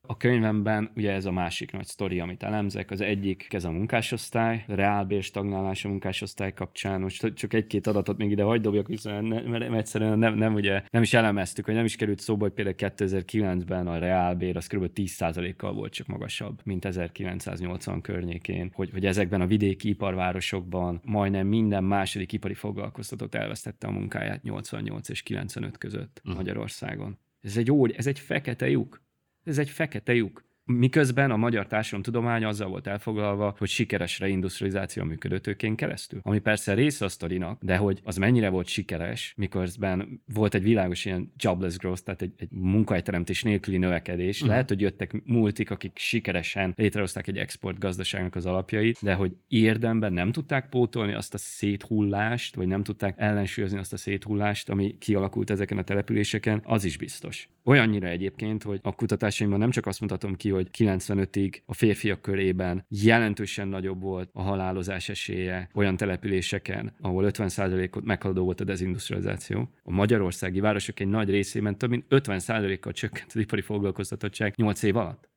[0.09, 2.91] A könyvemben ugye ez a másik nagy sztori, amit elemzek.
[2.91, 7.01] Az egyik ez a munkásosztály, a reálbér stagnálás a munkásosztály kapcsán.
[7.01, 11.03] Most csak egy-két adatot még ide hagyd dobjak vissza, mert egyszerűen nem, nem, ugye, nem
[11.03, 14.91] is elemeztük, hogy nem is került szóba, hogy például 2009-ben a reálbér az kb.
[14.95, 18.71] 10%-kal volt csak magasabb, mint 1980 környékén.
[18.75, 25.09] Hogy, hogy ezekben a vidéki iparvárosokban majdnem minden második ipari foglalkoztatott elvesztette a munkáját 88
[25.09, 26.37] és 95 között uh-huh.
[26.37, 29.03] Magyarországon Ez egy óri, ez egy fekete lyuk.
[29.45, 30.45] Ez egy fekete lyuk.
[30.65, 36.21] Miközben a magyar társadalomtudomány azzal volt elfoglalva, hogy sikeres reindustrializáció működőtőkén keresztül.
[36.23, 41.05] Ami persze része a sztorinak, de hogy az mennyire volt sikeres, miközben volt egy világos
[41.05, 44.37] ilyen jobless growth, tehát egy, egy munkahelyteremtés nélküli növekedés.
[44.37, 44.51] Uh-huh.
[44.51, 50.13] Lehet, hogy jöttek multik, akik sikeresen létrehozták egy export gazdaságnak az alapjait, de hogy érdemben
[50.13, 55.51] nem tudták pótolni azt a széthullást, vagy nem tudták ellensúlyozni azt a széthullást, ami kialakult
[55.51, 57.49] ezeken a településeken, az is biztos.
[57.65, 62.85] Olyannyira egyébként, hogy a kutatásaimban nem csak azt mutatom ki, hogy 95-ig a férfiak körében
[62.89, 69.69] jelentősen nagyobb volt a halálozás esélye olyan településeken, ahol 50%-ot meghaladó volt a dezindustrializáció.
[69.83, 74.97] A magyarországi városok egy nagy részében több mint 50%-kal csökkent az ipari foglalkoztatottság 8 év
[74.97, 75.32] alatt.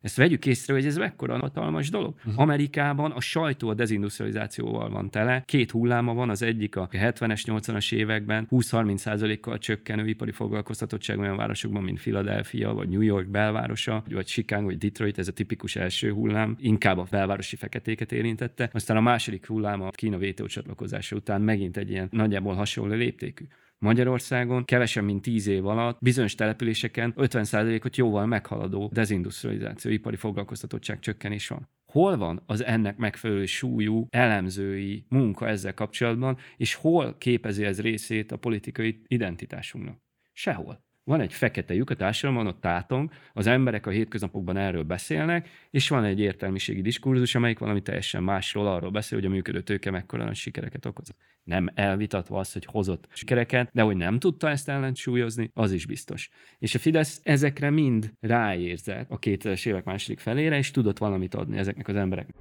[0.00, 2.14] Ezt vegyük észre, hogy ez mekkora hatalmas dolog.
[2.16, 2.40] Uh-huh.
[2.40, 5.42] Amerikában a sajtó a dezindustrializációval van tele.
[5.46, 11.82] Két hulláma van, az egyik a 70-es, 80-as években 20-30%-kal csökkenő ipari foglalkoztatottság olyan városokban,
[11.82, 16.56] mint Philadelphia, vagy New York belvárosa, vagy Chicago, vagy Detroit, ez a tipikus első hullám,
[16.60, 18.70] inkább a belvárosi feketéket érintette.
[18.72, 23.44] Aztán a második hullám a Kína WTO csatlakozása után megint egy ilyen nagyjából hasonló léptékű.
[23.78, 31.48] Magyarországon kevesebb, mint 10 év alatt bizonyos településeken 50%-ot jóval meghaladó dezindustrializáció, ipari foglalkoztatottság csökkenés
[31.48, 31.68] van.
[31.92, 38.32] Hol van az ennek megfelelő súlyú elemzői munka ezzel kapcsolatban, és hol képezi ez részét
[38.32, 39.98] a politikai identitásunknak?
[40.32, 40.85] Sehol.
[41.06, 45.88] Van egy fekete lyuk a társadalomban, ott tátong, az emberek a hétköznapokban erről beszélnek, és
[45.88, 50.24] van egy értelmiségi diskurzus, amelyik valami teljesen másról arról beszél, hogy a működő tőke mekkora
[50.24, 51.14] nagy sikereket okoz.
[51.42, 56.30] Nem elvitatva az, hogy hozott sikereket, de hogy nem tudta ezt ellensúlyozni, az is biztos.
[56.58, 61.58] És a Fidesz ezekre mind ráérzett a 2000-es évek második felére, és tudott valamit adni
[61.58, 62.34] ezeknek az embereknek.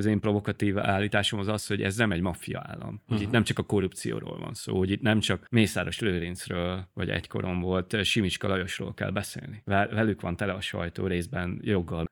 [0.00, 2.88] Az én provokatív állításom az az, hogy ez nem egy maffia állam.
[2.88, 3.22] Hogy uh-huh.
[3.22, 7.60] itt nem csak a korrupcióról van szó, hogy itt nem csak Mészáros Lőrincről, vagy egykoron
[7.60, 9.62] volt Simicska Lajosról kell beszélni.
[9.64, 12.08] Velük van tele a sajtó részben joggal.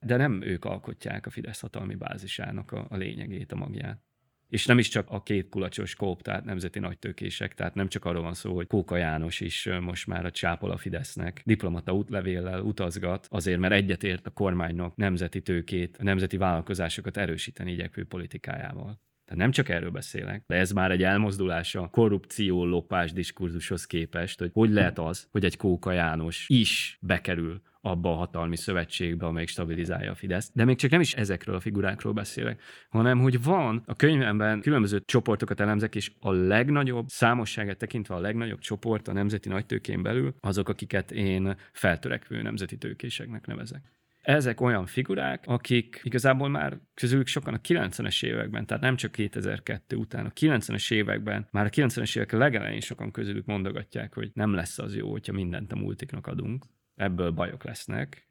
[0.00, 4.02] De nem ők alkotják a Fidesz hatalmi bázisának a, a lényegét, a magját.
[4.48, 8.22] És nem is csak a két kulacsos kóp, tehát nemzeti nagytőkések, tehát nem csak arról
[8.22, 13.26] van szó, hogy Kóka János is most már a csápol a Fidesznek, diplomata útlevéllel utazgat,
[13.30, 19.00] azért mert egyetért a kormánynak nemzeti tőkét, a nemzeti vállalkozásokat erősíteni igyekvő politikájával.
[19.24, 24.38] Tehát nem csak erről beszélek, de ez már egy elmozdulás a korrupció lopás diskurzushoz képest,
[24.38, 29.48] hogy hogy lehet az, hogy egy Kóka János is bekerül abba a hatalmi szövetségbe, amelyik
[29.48, 30.50] stabilizálja a Fidesz.
[30.52, 35.00] De még csak nem is ezekről a figurákról beszélek, hanem hogy van a könyvemben különböző
[35.04, 40.68] csoportokat elemzek, és a legnagyobb számosságát tekintve a legnagyobb csoport a nemzeti nagytőkén belül azok,
[40.68, 43.92] akiket én feltörekvő nemzeti tőkéseknek nevezek
[44.24, 49.96] ezek olyan figurák, akik igazából már közülük sokan a 90-es években, tehát nem csak 2002
[49.96, 54.78] után, a 90-es években, már a 90-es évek legelején sokan közülük mondogatják, hogy nem lesz
[54.78, 56.64] az jó, hogyha mindent a multiknak adunk
[56.94, 58.28] ebből bajok lesznek.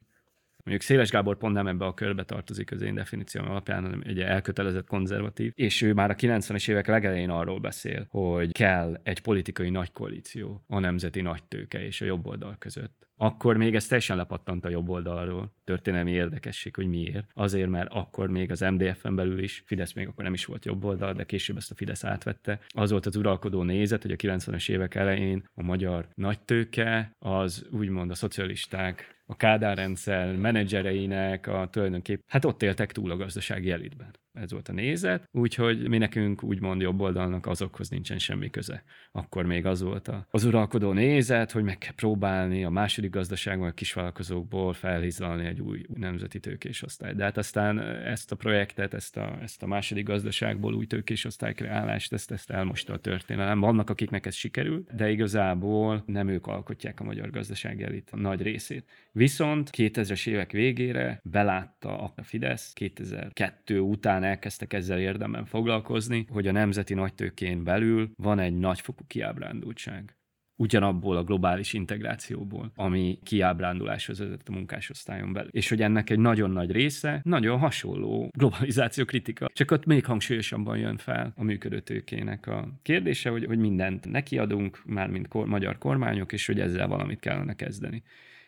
[0.64, 4.20] Mondjuk Széles Gábor pont nem ebbe a körbe tartozik az én definícióm alapján, hanem egy
[4.20, 9.70] elkötelezett konzervatív, és ő már a 90-es évek legelején arról beszél, hogy kell egy politikai
[9.70, 14.64] nagy koalíció a nemzeti nagytőke és a jobb oldal között akkor még ez teljesen lepattant
[14.64, 15.52] a jobb oldalról.
[15.64, 17.30] Történelmi érdekesség, hogy miért.
[17.34, 20.84] Azért, mert akkor még az MDF-en belül is, Fidesz még akkor nem is volt jobb
[20.84, 22.60] oldal, de később ezt a Fidesz átvette.
[22.68, 28.10] Az volt az uralkodó nézet, hogy a 90-es évek elején a magyar nagytőke az úgymond
[28.10, 34.14] a szocialisták a Kádár rendszer menedzsereinek a tulajdonképp, hát ott éltek túl a gazdasági elitben
[34.34, 38.84] ez volt a nézet, úgyhogy mi nekünk úgymond jobb oldalnak azokhoz nincsen semmi köze.
[39.12, 43.68] Akkor még az volt a, az uralkodó nézet, hogy meg kell próbálni a második gazdaságban
[43.68, 47.16] a kisvállalkozókból felhizlalni egy új nemzeti tőkés osztályt.
[47.16, 52.12] De hát aztán ezt a projektet, ezt a, ezt a második gazdaságból új tőkés osztálykreálást,
[52.12, 53.60] ezt, ezt elmosta a történelem.
[53.60, 58.84] Vannak, akiknek ez sikerül, de igazából nem ők alkotják a magyar gazdaság elit nagy részét.
[59.12, 66.52] Viszont 2000-es évek végére belátta a Fidesz 2002 után elkezdtek ezzel érdemben foglalkozni, hogy a
[66.52, 70.16] nemzeti nagytőkén belül van egy nagyfokú kiábrándultság
[70.56, 75.50] ugyanabból a globális integrációból, ami kiábránduláshoz vezetett a munkásosztályon belül.
[75.52, 79.50] És hogy ennek egy nagyon nagy része nagyon hasonló globalizáció kritika.
[79.52, 84.82] Csak ott még hangsúlyosabban jön fel a működő tőkének a kérdése, hogy, hogy mindent nekiadunk,
[84.86, 88.02] már mint kor, magyar kormányok, és hogy ezzel valamit kellene kezdeni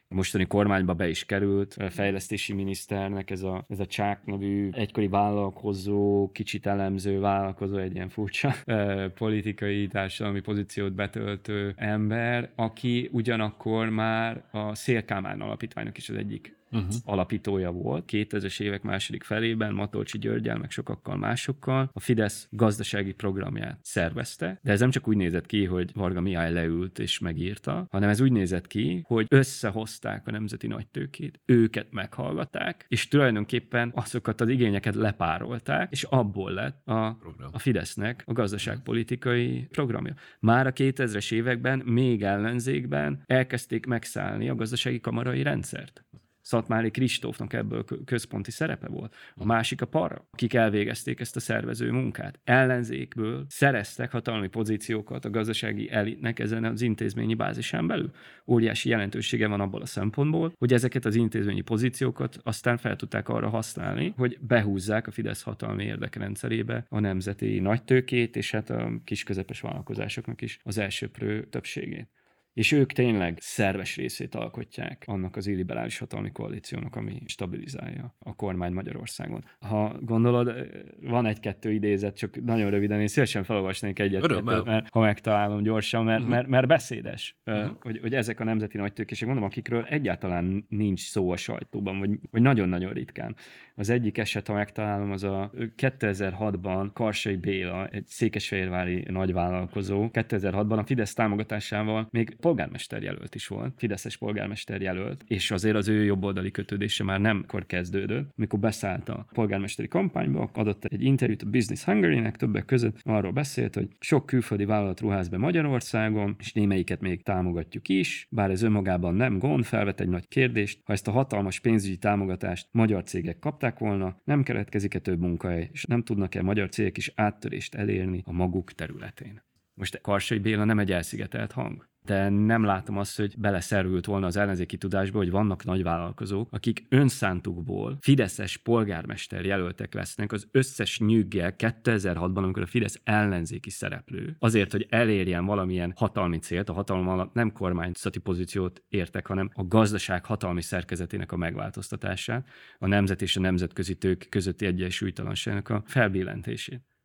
[0.08, 5.08] a mostani kormányba be is került, fejlesztési miniszternek ez a, ez a Csák nevű egykori
[5.08, 8.54] vállalkozó, kicsit elemző vállalkozó, egy ilyen furcsa
[9.18, 16.94] politikai, társadalmi pozíciót betöltő ember, aki ugyanakkor már a Szélkámán alapítványnak is az egyik uh-huh.
[17.04, 18.04] alapítója volt.
[18.12, 24.72] 2000-es évek második felében Matolcsi Györgyel, meg sokakkal másokkal a Fidesz gazdasági programját szervezte, de
[24.72, 28.32] ez nem csak úgy nézett ki, hogy Varga Mihály leült és megírta, hanem ez úgy
[28.32, 35.90] nézett ki, hogy összehozták a nemzeti nagytőkét, őket meghallgatták, és tulajdonképpen azokat az igényeket lepárolták,
[35.90, 37.06] és abból lett a,
[37.52, 40.14] a Fidesznek a gazdaságpolitikai programja.
[40.40, 46.04] Már a 2000-es években még ellenzékben elkezdték megszállni a gazdasági kamarai rendszert.
[46.46, 49.14] Szatmári Kristófnak ebből központi szerepe volt.
[49.34, 52.40] A másik a para, akik elvégezték ezt a szervező munkát.
[52.44, 58.10] Ellenzékből szereztek hatalmi pozíciókat a gazdasági elitnek ezen az intézményi bázisán belül.
[58.46, 63.48] Óriási jelentősége van abból a szempontból, hogy ezeket az intézményi pozíciókat aztán fel tudták arra
[63.48, 70.42] használni, hogy behúzzák a Fidesz hatalmi érdekrendszerébe a nemzeti nagytőkét, és hát a kisközepes vállalkozásoknak
[70.42, 72.15] is az elsőprő többségét
[72.56, 78.72] és ők tényleg szerves részét alkotják annak az illiberális hatalmi koalíciónak, ami stabilizálja a kormány
[78.72, 79.44] Magyarországon.
[79.58, 80.68] Ha gondolod,
[81.00, 86.18] van egy-kettő idézet, csak nagyon röviden, én szívesen felolvasnék egyet, mert, ha megtalálom gyorsan, mert,
[86.18, 86.34] uh-huh.
[86.34, 87.76] mert, mert beszédes, uh-huh.
[87.80, 92.42] hogy, hogy ezek a nemzeti nagytőkések, mondom, akikről egyáltalán nincs szó a sajtóban, vagy, vagy
[92.42, 93.36] nagyon-nagyon ritkán.
[93.74, 100.84] Az egyik eset, ha megtalálom, az a 2006-ban Karsai Béla, egy székesfehérvári nagyvállalkozó, 2006-ban a
[100.84, 106.50] Fidesz támogatásával még polgármester jelölt is volt, Fideszes polgármester jelölt, és azért az ő jobboldali
[106.50, 111.84] kötődése már nem kor kezdődött, amikor beszállt a polgármesteri kampányba, adott egy interjút a Business
[111.84, 117.22] Hungary-nek többek között, arról beszélt, hogy sok külföldi vállalat ruház be Magyarországon, és némelyiket még
[117.22, 121.60] támogatjuk is, bár ez önmagában nem gond, felvet egy nagy kérdést, ha ezt a hatalmas
[121.60, 126.96] pénzügyi támogatást magyar cégek kapták volna, nem keletkezik-e több munkahely, és nem tudnak-e magyar cégek
[126.96, 129.44] is áttörést elérni a maguk területén.
[129.74, 134.36] Most Karsai Béla nem egy elszigetelt hang de nem látom azt, hogy beleszerült volna az
[134.36, 141.54] ellenzéki tudásba, hogy vannak nagy vállalkozók, akik önszántukból Fideszes polgármester jelöltek lesznek az összes nyüggel
[141.58, 147.34] 2006-ban, amikor a Fidesz ellenzéki szereplő, azért, hogy elérjen valamilyen hatalmi célt, a hatalom alatt
[147.34, 152.48] nem kormányzati pozíciót értek, hanem a gazdaság hatalmi szerkezetének a megváltoztatását,
[152.78, 156.95] a nemzet és a nemzetközi tők közötti egyensúlytalanságnak a felbillentését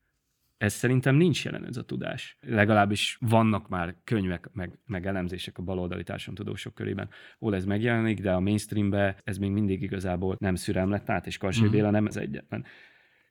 [0.62, 2.38] ez szerintem nincs jelen ez a tudás.
[2.41, 7.09] Legalábbis vannak már könyvek, meg, meg elemzések a baloldali társadalomtudósok körében,
[7.39, 11.38] ahol ez megjelenik, de a mainstreambe ez még mindig igazából nem szürem lett át, és
[11.38, 11.72] Karsai mm.
[11.72, 12.66] Béla nem ez egyetlen.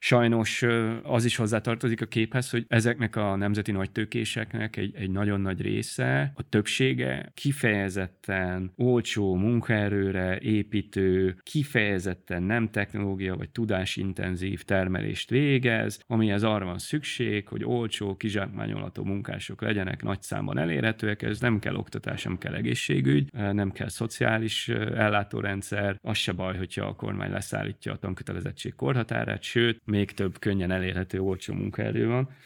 [0.03, 0.63] Sajnos
[1.03, 6.33] az is hozzátartozik a képhez, hogy ezeknek a nemzeti nagytőkéseknek egy, egy nagyon nagy része,
[6.35, 16.65] a többsége kifejezetten olcsó munkaerőre építő, kifejezetten nem technológia vagy tudásintenzív termelést végez, amihez arra
[16.65, 22.39] van szükség, hogy olcsó, kizsákmányolható munkások legyenek, nagy számban elérhetőek, ez nem kell oktatás, nem
[22.39, 28.75] kell egészségügy, nem kell szociális ellátórendszer, az se baj, hogyha a kormány leszállítja a tankötelezettség
[28.75, 32.37] korhatárát, sőt, még több könnyen elérhető olcsó munkaerő van.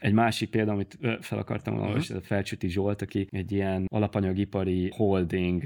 [0.00, 2.04] Egy másik példa, amit fel akartam volna uh-huh.
[2.10, 5.62] ez a Felcsüti Zsolt, aki egy ilyen alapanyagipari holding,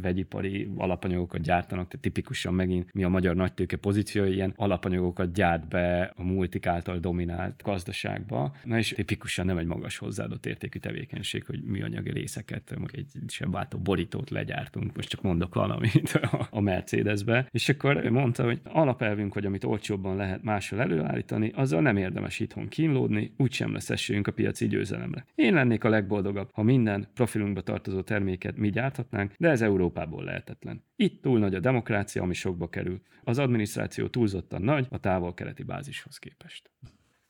[0.00, 6.12] vegyipari alapanyagokat gyártanak, tehát tipikusan megint mi a magyar nagytőke pozíció, ilyen alapanyagokat gyárt be
[6.16, 8.56] a multik által dominált gazdaságba.
[8.64, 14.30] Na és tipikusan nem egy magas hozzáadott értékű tevékenység, hogy műanyagi részeket, egy sebváltó borítót
[14.30, 17.48] legyártunk, most csak mondok valamit a Mercedesbe.
[17.50, 22.68] És akkor mondta, hogy alapelvünk, hogy amit olcsóbban lehet máshol előállítani, azzal nem érdemes itthon
[22.68, 25.26] kínlódni, úgy sem lesz esélyünk a piaci győzelemre.
[25.34, 30.84] Én lennék a legboldogabb, ha minden profilunkba tartozó terméket mi gyárthatnánk, de ez Európából lehetetlen.
[30.96, 33.00] Itt túl nagy a demokrácia, ami sokba kerül.
[33.24, 36.70] Az adminisztráció túlzottan nagy a távol-keleti bázishoz képest.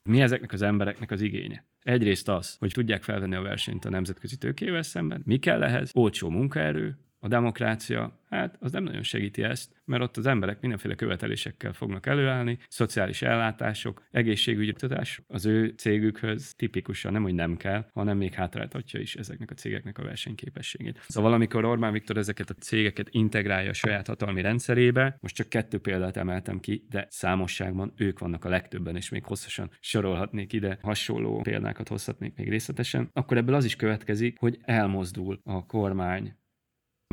[0.03, 1.65] Mi ezeknek az embereknek az igénye?
[1.83, 5.23] Egyrészt az, hogy tudják felvenni a versenyt a nemzetközi tőkével szemben.
[5.25, 5.91] Mi kell ehhez?
[5.95, 10.95] Olcsó munkaerő, a demokrácia, hát az nem nagyon segíti ezt, mert ott az emberek mindenféle
[10.95, 17.87] követelésekkel fognak előállni, szociális ellátások, egészségügyi tudás az ő cégükhöz tipikusan nem, hogy nem kell,
[17.93, 21.01] hanem még hátráltatja is ezeknek a cégeknek a versenyképességét.
[21.09, 25.79] Szóval amikor Orbán Viktor ezeket a cégeket integrálja a saját hatalmi rendszerébe, most csak kettő
[25.79, 31.41] példát emeltem ki, de számosságban ők vannak a legtöbben, és még hosszasan sorolhatnék ide, hasonló
[31.41, 36.39] példákat hozhatnék még részletesen, akkor ebből az is következik, hogy elmozdul a kormány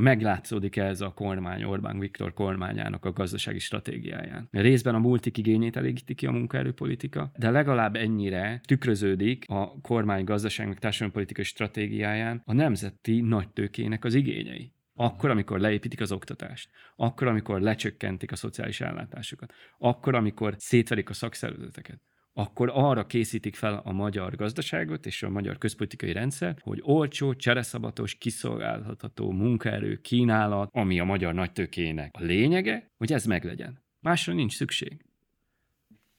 [0.02, 4.48] meglátszódik -e ez a kormány, Orbán Viktor kormányának a gazdasági stratégiáján.
[4.52, 10.78] Részben a multik igényét elégíti ki a munkaerőpolitika, de legalább ennyire tükröződik a kormány gazdaságnak
[10.78, 14.72] társadalompolitikai stratégiáján a nemzeti nagytőkének az igényei.
[14.94, 21.14] Akkor, amikor leépítik az oktatást, akkor, amikor lecsökkentik a szociális ellátásokat, akkor, amikor szétverik a
[21.14, 22.02] szakszervezeteket,
[22.38, 28.16] akkor arra készítik fel a magyar gazdaságot és a magyar közpolitikai rendszer, hogy olcsó, csereszabatos,
[28.16, 33.84] kiszolgálható munkaerő kínálat, ami a magyar nagytőkének a lényege, hogy ez meglegyen.
[34.00, 35.07] Másra nincs szükség.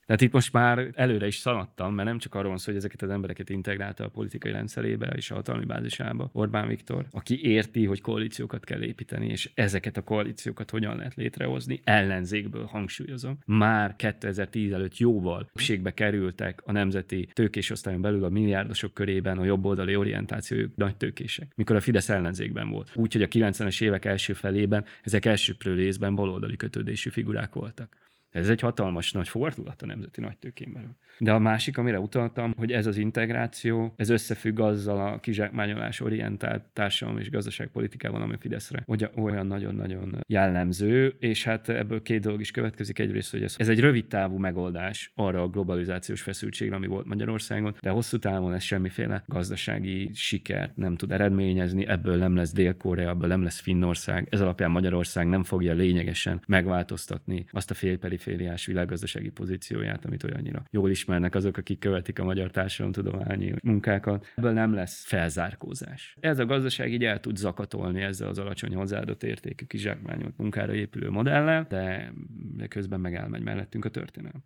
[0.08, 3.02] Tehát itt most már előre is szaladtam, mert nem csak arról van szó, hogy ezeket
[3.02, 8.00] az embereket integrálta a politikai rendszerébe és a hatalmi bázisába Orbán Viktor, aki érti, hogy
[8.00, 13.38] koalíciókat kell építeni, és ezeket a koalíciókat hogyan lehet létrehozni, ellenzékből hangsúlyozom.
[13.46, 19.44] Már 2010 előtt jóval többségbe kerültek a nemzeti tőkés osztályon belül a milliárdosok körében a
[19.44, 22.90] jobboldali orientációjú nagy tőkések, mikor a Fidesz ellenzékben volt.
[22.94, 27.96] Úgyhogy a 90-es évek első felében ezek elsőprő részben baloldali kötődésű figurák voltak.
[28.30, 30.96] Ez egy hatalmas nagy fordulat a nemzeti nagytőkén belül.
[31.18, 36.62] De a másik, amire utaltam, hogy ez az integráció, ez összefügg azzal a kizsákmányolás orientált
[36.72, 42.98] társadalom és gazdaságpolitikával, ami Fideszre olyan nagyon-nagyon jellemző, és hát ebből két dolog is következik.
[42.98, 47.76] Egyrészt, hogy ez, ez egy rövid távú megoldás arra a globalizációs feszültségre, ami volt Magyarországon,
[47.80, 53.28] de hosszú távon ez semmiféle gazdasági sikert nem tud eredményezni, ebből nem lesz Dél-Korea, ebből
[53.28, 57.74] nem lesz Finnország, ez alapján Magyarország nem fogja lényegesen megváltoztatni azt a
[58.18, 64.26] félperifériás világgazdasági pozícióját, amit olyannyira jól is ismernek azok, akik követik a magyar társadalomtudományi munkákat.
[64.34, 66.16] Ebből nem lesz felzárkózás.
[66.20, 71.10] Ez a gazdaság így el tud zakatolni ezzel az alacsony hozzáadott értékű kizsákmányolt munkára épülő
[71.10, 72.12] modellel, de,
[72.56, 74.42] de közben meg elmegy mellettünk a történelem.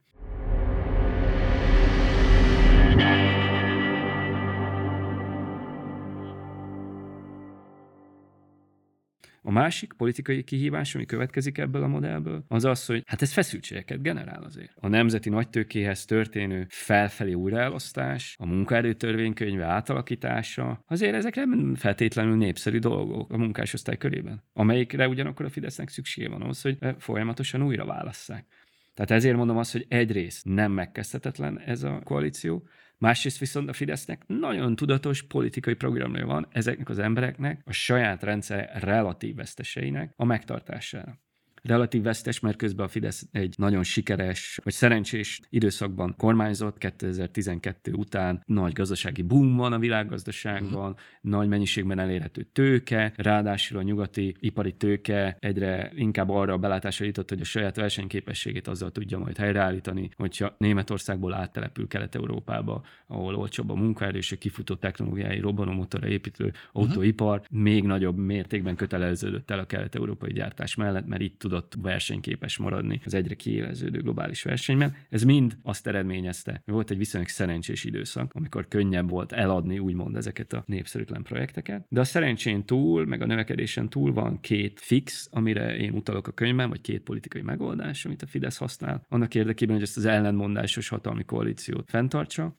[9.44, 14.02] A másik politikai kihívás, ami következik ebből a modellből, az az, hogy hát ez feszültségeket
[14.02, 14.72] generál azért.
[14.74, 23.32] A nemzeti nagytőkéhez történő felfelé újraelosztás, a munkaerőtörvénykönyve átalakítása, azért ezek nem feltétlenül népszerű dolgok
[23.32, 28.46] a munkásosztály körében, amelyikre ugyanakkor a Fidesznek szüksége van ahhoz, hogy folyamatosan újra válasszák.
[28.94, 32.68] Tehát ezért mondom azt, hogy egyrészt nem megkezdhetetlen ez a koalíció,
[33.02, 38.70] Másrészt viszont a Fidesznek nagyon tudatos politikai programja van ezeknek az embereknek a saját rendszer
[38.82, 41.20] relatív veszteseinek a megtartására
[41.62, 48.42] relatív vesztes, mert közben a Fidesz egy nagyon sikeres, vagy szerencsés időszakban kormányzott, 2012 után
[48.46, 51.00] nagy gazdasági boom van a világgazdaságban, uh-huh.
[51.20, 57.28] nagy mennyiségben elérhető tőke, ráadásul a nyugati ipari tőke egyre inkább arra a belátásra jutott,
[57.28, 63.74] hogy a saját versenyképességét azzal tudja majd helyreállítani, hogyha Németországból áttelepül Kelet-Európába, ahol olcsóbb a
[63.74, 67.58] munkaerő és a kifutó technológiái motorra építő autóipar, uh-huh.
[67.58, 73.00] még nagyobb mértékben köteleződött el a kelet-európai gyártás mellett, mert itt tud tudott versenyképes maradni
[73.04, 74.94] az egyre kiéleződő globális versenyben.
[75.08, 80.16] Ez mind azt eredményezte, hogy volt egy viszonylag szerencsés időszak, amikor könnyebb volt eladni úgymond
[80.16, 81.86] ezeket a népszerűtlen projekteket.
[81.88, 86.32] De a szerencsén túl, meg a növekedésen túl van két fix, amire én utalok a
[86.32, 90.88] könyvben, vagy két politikai megoldás, amit a Fidesz használ, annak érdekében, hogy ezt az ellenmondásos
[90.88, 92.56] hatalmi koalíciót fenntartsa.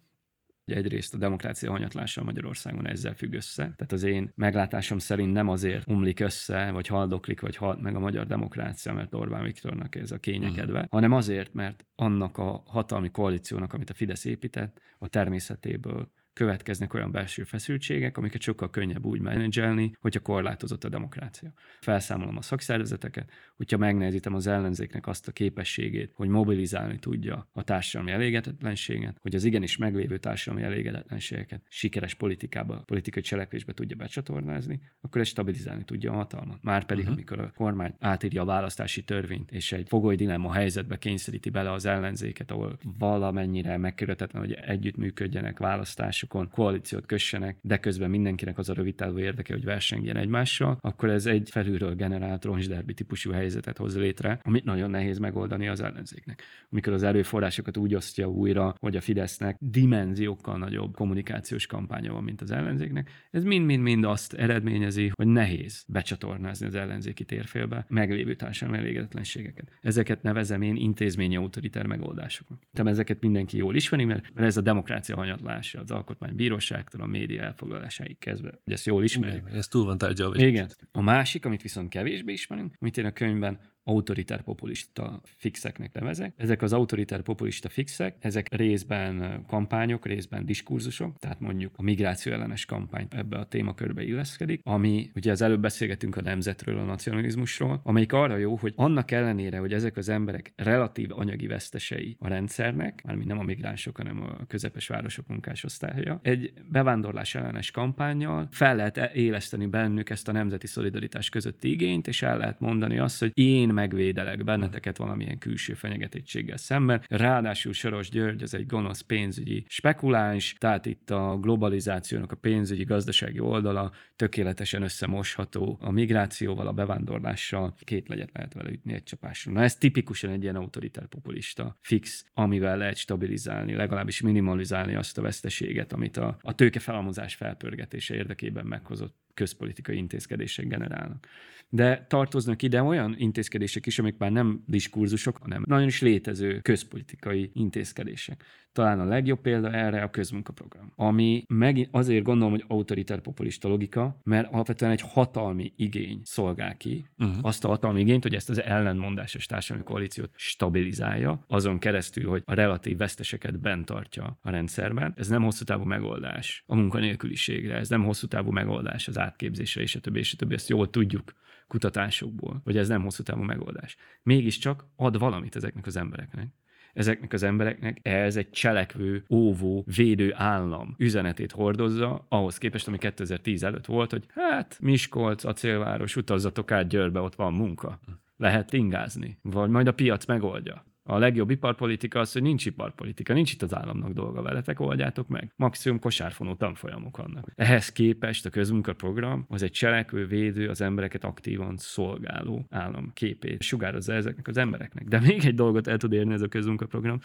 [0.66, 3.64] Egyrészt a demokrácia hanyatlása Magyarországon ezzel függ össze.
[3.64, 8.00] Tehát az én meglátásom szerint nem azért umlik össze, vagy haldoklik, vagy halt meg a
[8.00, 10.92] magyar demokrácia, mert Orbán Viktornak ez a kényekedve, uh-huh.
[10.92, 17.12] hanem azért, mert annak a hatalmi koalíciónak, amit a Fidesz épített, a természetéből következnek olyan
[17.12, 21.54] belső feszültségek, amiket sokkal könnyebb úgy menedzselni, hogyha korlátozott a demokrácia.
[21.82, 28.12] Felszámolom a szakszervezeteket, hogyha megnehezítem az ellenzéknek azt a képességét, hogy mobilizálni tudja a társadalmi
[28.12, 35.28] elégedetlenséget, hogy az igenis meglévő társadalmi elégedetlenségeket sikeres politikába, politikai cselekvésbe tudja becsatornázni, akkor ez
[35.28, 36.64] stabilizálni tudja a hatalmat.
[36.64, 37.18] Márpedig, uh-huh.
[37.18, 41.86] amikor a kormány átírja a választási törvényt, és egy fogoly dilemma helyzetbe kényszeríti bele az
[41.86, 48.74] ellenzéket, ahol valamennyire megkerülhetetlen, hogy együttműködjenek választás választásokon koalíciót kössenek, de közben mindenkinek az a
[48.74, 53.98] rövid távú érdeke, hogy versengjen egymással, akkor ez egy felülről generált roncsderbi típusú helyzetet hoz
[53.98, 56.44] létre, amit nagyon nehéz megoldani az ellenzéknek.
[56.70, 62.42] Amikor az erőforrásokat úgy osztja újra, hogy a Fidesznek dimenziókkal nagyobb kommunikációs kampánya van, mint
[62.42, 69.72] az ellenzéknek, ez mind-mind-mind azt eredményezi, hogy nehéz becsatornázni az ellenzéki térfélbe meglévő társadalmi elégedetlenségeket.
[69.82, 72.60] Ezeket nevezem én intézményi autoritár megoldásoknak.
[72.74, 77.42] Tehát ezeket mindenki jól ismeri, mert ez a demokrácia hanyatlása, az alkot alkotmánybíróságtól a média
[77.42, 78.60] elfoglalásáig kezdve.
[78.64, 79.50] Hogy ezt jól ismerjük.
[79.54, 80.36] ez túl van tárgyalva.
[80.36, 80.70] Igen.
[80.92, 86.34] A másik, amit viszont kevésbé ismerünk, amit én a könyvben autoritár populista fixeknek nevezek.
[86.38, 92.66] Ezek az autoritár populista fixek, ezek részben kampányok, részben diskurzusok, tehát mondjuk a migráció ellenes
[92.66, 98.14] kampány ebbe a témakörbe illeszkedik, ami ugye az előbb beszélgetünk a nemzetről, a nacionalizmusról, amelyik
[98.14, 103.28] arra jó, hogy annak ellenére, hogy ezek az emberek relatív anyagi vesztesei a rendszernek, mármint
[103.28, 109.66] nem a migránsok, hanem a közepes városok munkásosztálya, egy bevándorlás ellenes kampányjal fel lehet éleszteni
[109.66, 114.44] bennük ezt a nemzeti szolidaritás közötti igényt, és el lehet mondani azt, hogy én megvédelek
[114.44, 117.02] benneteket valamilyen külső fenyegetettséggel szemben.
[117.10, 123.40] Ráadásul Soros György az egy gonosz pénzügyi spekuláns, tehát itt a globalizációnak a pénzügyi gazdasági
[123.40, 129.52] oldala tökéletesen összemosható a migrációval, a bevándorlással, két legyet lehet vele ütni egy csapásra.
[129.52, 135.22] Na ez tipikusan egy ilyen autoritár populista fix, amivel lehet stabilizálni, legalábbis minimalizálni azt a
[135.22, 141.28] veszteséget, amit a, a tőkefelhalmozás felpörgetése érdekében meghozott közpolitikai intézkedések generálnak.
[141.74, 147.52] De tartoznak ide olyan intézkedések is, amik már nem diskurzusok, hanem nagyon is létező közpolitikai
[147.54, 148.44] intézkedések.
[148.72, 154.20] Talán a legjobb példa erre a közmunkaprogram, ami meg azért gondolom, hogy autoritár populista logika,
[154.24, 157.38] mert alapvetően egy hatalmi igény szolgál ki, uh-huh.
[157.42, 162.54] azt a hatalmi igényt, hogy ezt az ellenmondásos társadalmi koalíciót stabilizálja, azon keresztül, hogy a
[162.54, 165.14] relatív veszteseket bent tartja a rendszerben.
[165.18, 169.96] Ez nem hosszú távú megoldás a munkanélküliségre, ez nem hosszú távú megoldás az átképzésre, és
[169.96, 171.34] a többi, és a többi, ezt jól tudjuk
[171.74, 173.96] kutatásokból, hogy ez nem hosszú távú megoldás.
[174.24, 176.48] Mégiscsak ad valamit ezeknek az embereknek
[176.94, 183.64] ezeknek az embereknek ez egy cselekvő, óvó, védő állam üzenetét hordozza, ahhoz képest, ami 2010
[183.64, 188.00] előtt volt, hogy hát Miskolc, acélváros, utazzatok át Győrbe, ott van munka.
[188.38, 190.86] Lehet ingázni, vagy majd a piac megoldja.
[191.14, 195.54] A legjobb iparpolitika az, hogy nincs iparpolitika, nincs itt az államnak dolga veletek, oldjátok meg.
[195.56, 197.52] Maximum kosárfonó tanfolyamok vannak.
[197.56, 204.14] Ehhez képest a közmunkaprogram az egy cselekvő, védő, az embereket aktívan szolgáló állam képét sugározza
[204.14, 205.08] ezeknek az embereknek.
[205.08, 207.20] De még egy dolgot el tud érni ez a közmunkaprogram,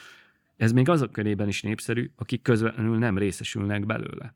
[0.56, 4.34] ez még azok körében is népszerű, akik közvetlenül nem részesülnek belőle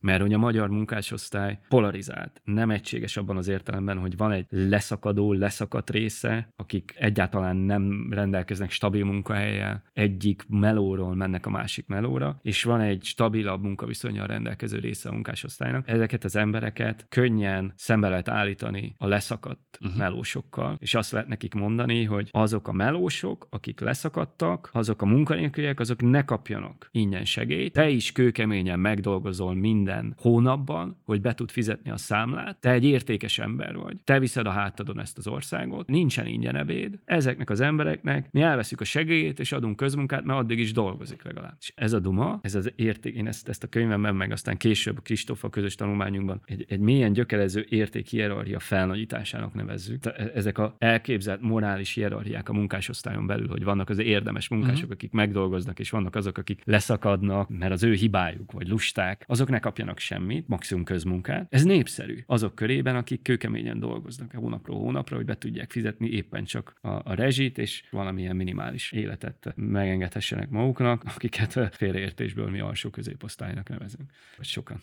[0.00, 5.32] mert hogy a magyar munkásosztály polarizált, nem egységes abban az értelemben, hogy van egy leszakadó,
[5.32, 12.62] leszakadt része, akik egyáltalán nem rendelkeznek stabil munkahelyel, egyik melóról mennek a másik melóra, és
[12.62, 15.88] van egy stabilabb munkaviszonyal rendelkező része a munkásosztálynak.
[15.88, 19.98] Ezeket az embereket könnyen szembe lehet állítani a leszakadt uh-huh.
[19.98, 25.80] melósokkal, és azt lehet nekik mondani, hogy azok a melósok, akik leszakadtak, azok a munkanélküliek,
[25.80, 31.50] azok ne kapjanak ingyen segélyt, te is kőkeményen megdolgozol minden minden hónapban, hogy be tud
[31.50, 33.96] fizetni a számlát, te egy értékes ember vagy.
[34.04, 36.98] Te viszed a hátadon ezt az országot, nincsen ingyen ebéd.
[37.04, 41.56] Ezeknek az embereknek mi elveszük a segélyét, és adunk közmunkát, mert addig is dolgozik legalább.
[41.60, 45.02] És ez a duma, ez az érték, én ezt, ezt a könyvemben, meg aztán később
[45.02, 50.06] Kristófa közös tanulmányunkban egy, egy mélyen gyökerező érték hierarchia felnagyításának nevezzük.
[50.06, 54.92] E, ezek a elképzelt morális hierarchiák a munkásosztályon belül, hogy vannak az érdemes munkások, uh-huh.
[54.92, 59.58] akik megdolgoznak, és vannak azok, akik leszakadnak, mert az ő hibájuk, vagy lusták, azok ne
[59.74, 61.46] kapjanak semmit, maximum közmunkát.
[61.50, 66.74] Ez népszerű azok körében, akik kőkeményen dolgoznak hónapról hónapra, hogy be tudják fizetni éppen csak
[66.80, 74.10] a, a rezsit, és valamilyen minimális életet megengedhessenek maguknak, akiket félreértésből mi alsó középosztálynak nevezünk,
[74.36, 74.80] vagy sokan.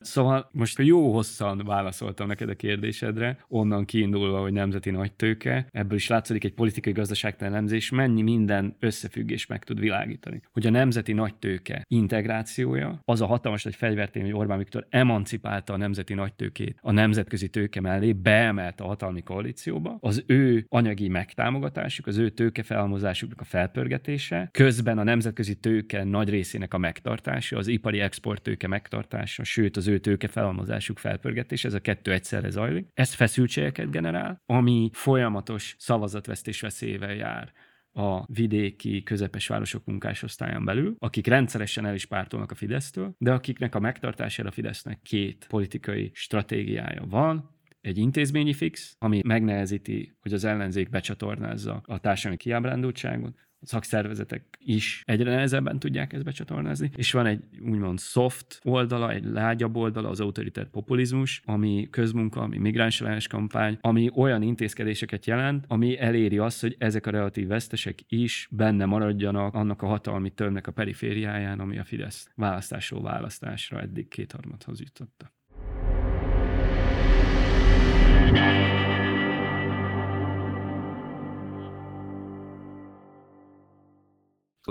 [0.00, 6.08] Szóval most jó hosszan válaszoltam neked a kérdésedre, onnan kiindulva, hogy nemzeti nagytőke, ebből is
[6.08, 10.40] látszik egy politikai gazdaságtelemzés, mennyi minden összefüggés meg tud világítani.
[10.52, 15.76] Hogy a nemzeti nagytőke integrációja, az a hatalmas nagy fegyvertén, hogy Orbán Viktor emancipálta a
[15.76, 22.16] nemzeti nagytőkét a nemzetközi tőke mellé, beemelte a hatalmi koalícióba, az ő anyagi megtámogatásuk, az
[22.16, 28.42] ő tőkefelhalmozásuknak a felpörgetése, közben a nemzetközi tőke nagy részének a megtartása, az ipari export
[28.42, 32.88] tőke megtartása, sőt az ő tőke felhalmozásuk felpörgetés, ez a kettő egyszerre zajlik.
[32.94, 37.52] Ez feszültségeket generál, ami folyamatos szavazatvesztés veszélyével jár
[37.92, 43.74] a vidéki, közepes városok munkásosztályán belül, akik rendszeresen el is pártolnak a Fidesztől, de akiknek
[43.74, 50.44] a megtartására a Fidesznek két politikai stratégiája van, egy intézményi fix, ami megnehezíti, hogy az
[50.44, 57.42] ellenzék becsatornázza a társadalmi kiábrándultságot, szakszervezetek is egyre nehezebben tudják ezt becsatornázni, és van egy
[57.60, 64.10] úgymond soft oldala, egy lágyabb oldala, az autoritár populizmus, ami közmunka, ami migráns kampány, ami
[64.14, 69.82] olyan intézkedéseket jelent, ami eléri azt, hogy ezek a relatív vesztesek is benne maradjanak annak
[69.82, 75.36] a hatalmi tömnek a perifériáján, ami a Fidesz választásról választásra eddig kétharmadhoz jutotta.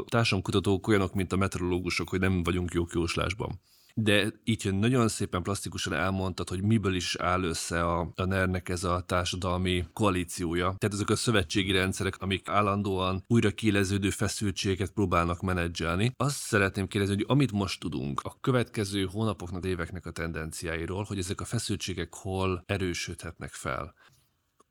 [0.08, 3.60] Társadalomkutatók olyanok, mint a meteorológusok, hogy nem vagyunk jók jóslásban.
[4.00, 8.84] De így nagyon szépen plastikusan elmondtad, hogy miből is áll össze a, a NER-nek ez
[8.84, 10.76] a társadalmi koalíciója.
[10.78, 16.14] Tehát ezek a szövetségi rendszerek, amik állandóan újra kéleződő feszültségeket próbálnak menedzselni.
[16.18, 21.42] Azt szeretném kérdezni, hogy amit most tudunk a következő hónapoknak, éveknek a tendenciáiról, hogy ezek
[21.42, 23.94] a feszültségek hol erősödhetnek fel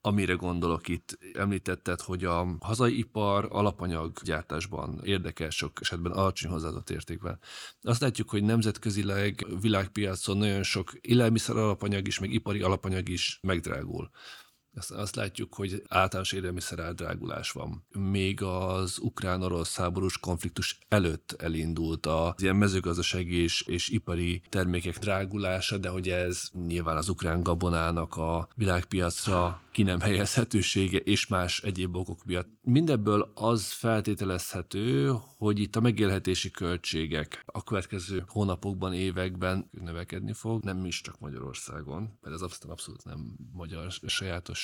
[0.06, 7.38] amire gondolok itt, említetted, hogy a hazai ipar alapanyaggyártásban érdekes, sok esetben alacsony hozzáadott értékben.
[7.82, 14.10] Azt látjuk, hogy nemzetközileg világpiacon nagyon sok élelmiszer alapanyag is, meg ipari alapanyag is megdrágul.
[14.76, 17.84] Azt, azt látjuk, hogy általános élelmiszer eldrágulás van.
[17.92, 25.78] Még az ukrán-orosz háborús konfliktus előtt elindult az ilyen mezőgazdasági és, és ipari termékek drágulása,
[25.78, 31.96] de hogy ez nyilván az ukrán gabonának a világpiacra ki nem helyezhetősége és más egyéb
[31.96, 32.48] okok miatt.
[32.62, 40.84] Mindebből az feltételezhető, hogy itt a megélhetési költségek a következő hónapokban, években növekedni fog, nem
[40.84, 43.92] is csak Magyarországon, mert ez abszolút, nem magyar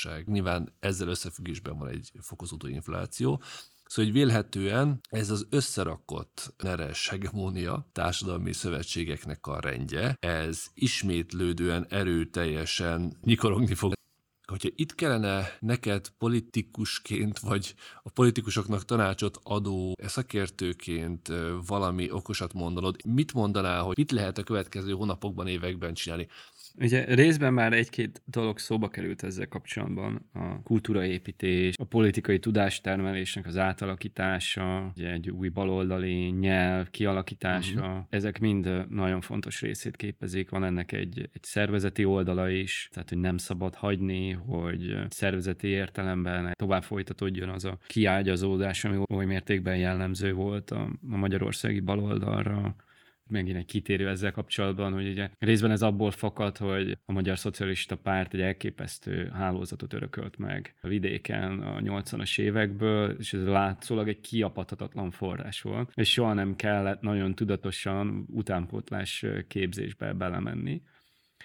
[0.02, 0.28] sajátosság.
[0.28, 3.42] Nyilván ezzel összefüggésben van egy fokozódó infláció,
[3.86, 13.16] Szóval, hogy vélhetően ez az összerakott neres hegemónia társadalmi szövetségeknek a rendje, ez ismétlődően erőteljesen
[13.22, 13.92] nyikorogni fog
[14.52, 21.32] hogyha itt kellene neked politikusként, vagy a politikusoknak tanácsot adó szakértőként
[21.66, 26.28] valami okosat mondanod, mit mondanál, hogy mit lehet a következő hónapokban, években csinálni?
[26.78, 30.28] Ugye részben már egy-két dolog szóba került ezzel kapcsolatban.
[30.32, 38.04] A kultúraépítés, a politikai tudástermelésnek az átalakítása, ugye egy új baloldali nyelv kialakítása, uh-huh.
[38.10, 40.50] ezek mind nagyon fontos részét képezik.
[40.50, 46.52] Van ennek egy, egy szervezeti oldala is, tehát hogy nem szabad hagyni, hogy szervezeti értelemben
[46.56, 52.74] tovább folytatódjon az a kiágyazódás, ami oly mértékben jellemző volt a, a magyarországi baloldalra
[53.32, 57.96] megint egy kitérő ezzel kapcsolatban, hogy ugye részben ez abból fakad, hogy a Magyar Szocialista
[57.96, 64.20] Párt egy elképesztő hálózatot örökölt meg a vidéken a 80-as évekből, és ez látszólag egy
[64.20, 70.82] kiapadhatatlan forrás volt, és soha nem kellett nagyon tudatosan utánpótlás képzésbe belemenni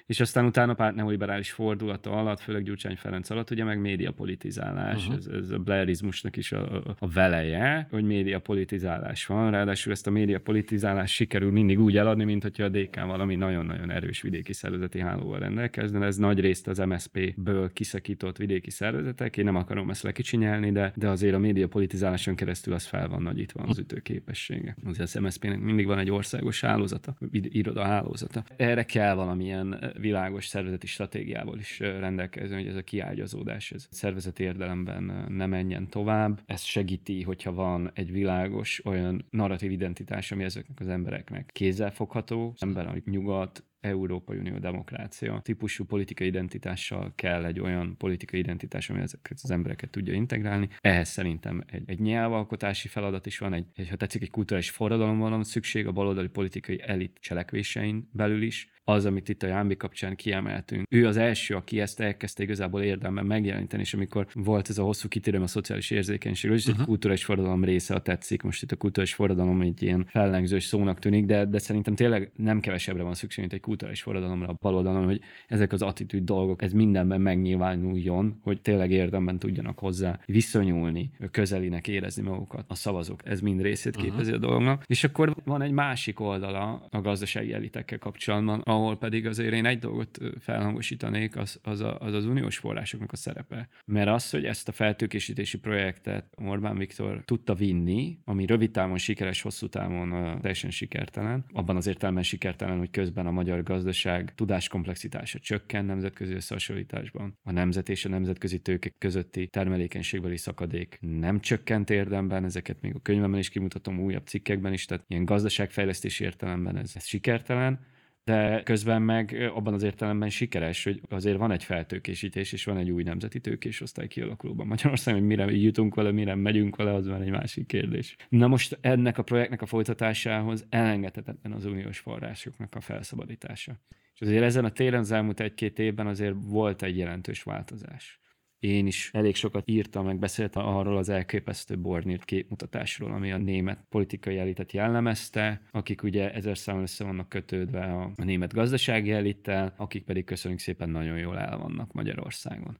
[0.08, 5.16] és aztán utána párt neoliberális fordulata alatt, főleg Gyurcsány Ferenc alatt, ugye meg médiapolitizálás, uh-huh.
[5.16, 11.14] ez, ez a blairizmusnak is a, a veleje, hogy médiapolitizálás van, ráadásul ezt a médiapolitizálást
[11.14, 16.06] sikerül mindig úgy eladni, mint hogyha a DK valami nagyon-nagyon erős vidéki szervezeti hálóval rendelkezne,
[16.06, 21.10] ez nagy részt az MSP-ből kiszakított vidéki szervezetek, én nem akarom ezt lekicsinyelni, de, de
[21.10, 24.76] azért a médiapolitizáláson keresztül az fel van nagyítva az ütőképessége.
[24.86, 28.44] Azért az MSZP-nek mindig van egy országos hálózata, iroda hálózata.
[28.56, 35.26] Erre kell valamilyen világos szervezeti stratégiával is rendelkezni, hogy ez a kiágyazódás, ez szervezeti érdelemben
[35.28, 36.42] ne menjen tovább.
[36.46, 42.88] Ez segíti, hogyha van egy világos olyan narratív identitás, ami ezeknek az embereknek kézzelfogható, ember,
[42.88, 49.40] amit nyugat, Európai Unió demokrácia típusú politikai identitással kell egy olyan politikai identitás, ami ezeket
[49.44, 50.70] az embereket tudja integrálni.
[50.82, 55.18] Ehhez szerintem egy, egy nyelvalkotási feladat is van, egy, egy ha tetszik, egy kulturális forradalom
[55.18, 60.16] van szükség a baloldali politikai elit cselekvésein belül is, az, amit itt a Jámbi kapcsán
[60.16, 60.88] kiemeltünk.
[60.90, 65.08] Ő az első, aki ezt elkezdte igazából érdemben megjeleníteni, és amikor volt ez a hosszú
[65.08, 66.80] kitérőm a szociális érzékenység, és uh-huh.
[66.80, 68.42] egy kulturális forradalom része, a tetszik.
[68.42, 72.60] Most itt a kulturális forradalom egy ilyen fellengzős szónak tűnik, de, de szerintem tényleg nem
[72.60, 76.74] kevesebbre van szükség, mint egy kulturális forradalomra a baloldalon, hogy ezek az attitűd dolgok, ez
[76.74, 83.22] mindenben megnyilvánuljon, hogy tényleg érdemben tudjanak hozzá viszonyulni, közelinek érezni magukat a szavazók.
[83.26, 84.36] Ez mind részét képezi uh-huh.
[84.36, 84.84] a dolognak.
[84.86, 89.80] És akkor van egy másik oldala a gazdasági elitekkel kapcsolatban, ahol pedig azért én egy
[89.80, 93.70] dolgot felhangosítanék, az az, a, az, az uniós forrásoknak a szerepe.
[93.86, 99.42] Mert az, hogy ezt a feltőkésítési projektet Orbán Viktor tudta vinni, ami rövid távon sikeres,
[99.42, 105.40] hosszú távon uh, teljesen sikertelen, abban az értelemben sikertelen, hogy közben a magyar gazdaság tudáskomplexitása
[105.40, 107.38] csökken nemzetközi összehasonlításban.
[107.44, 113.00] A nemzet és a nemzetközi tőkek közötti termelékenységbeli szakadék nem csökkent érdemben, ezeket még a
[113.00, 117.96] könyvemben is kimutatom, újabb cikkekben is, tehát ilyen gazdaságfejlesztési értelemben ez, ez sikertelen
[118.28, 122.90] de közben meg abban az értelemben sikeres, hogy azért van egy feltőkésítés, és van egy
[122.90, 127.22] új nemzeti tőkés osztály kialakulóban Magyarországon, hogy mire jutunk vele, mire megyünk vele, az már
[127.22, 128.16] egy másik kérdés.
[128.30, 133.80] Na most ennek a projektnek a folytatásához elengedhetetlen az uniós forrásoknak a felszabadítása.
[134.14, 138.20] És azért ezen a téren az elmúlt egy-két évben azért volt egy jelentős változás
[138.60, 143.86] én is elég sokat írtam, meg beszéltem arról az elképesztő Bornírt képmutatásról, ami a német
[143.90, 149.74] politikai elitet jellemezte, akik ugye ezer számon össze vannak kötődve a, a német gazdasági elittel,
[149.78, 152.78] akik pedig köszönjük szépen nagyon jól el vannak Magyarországon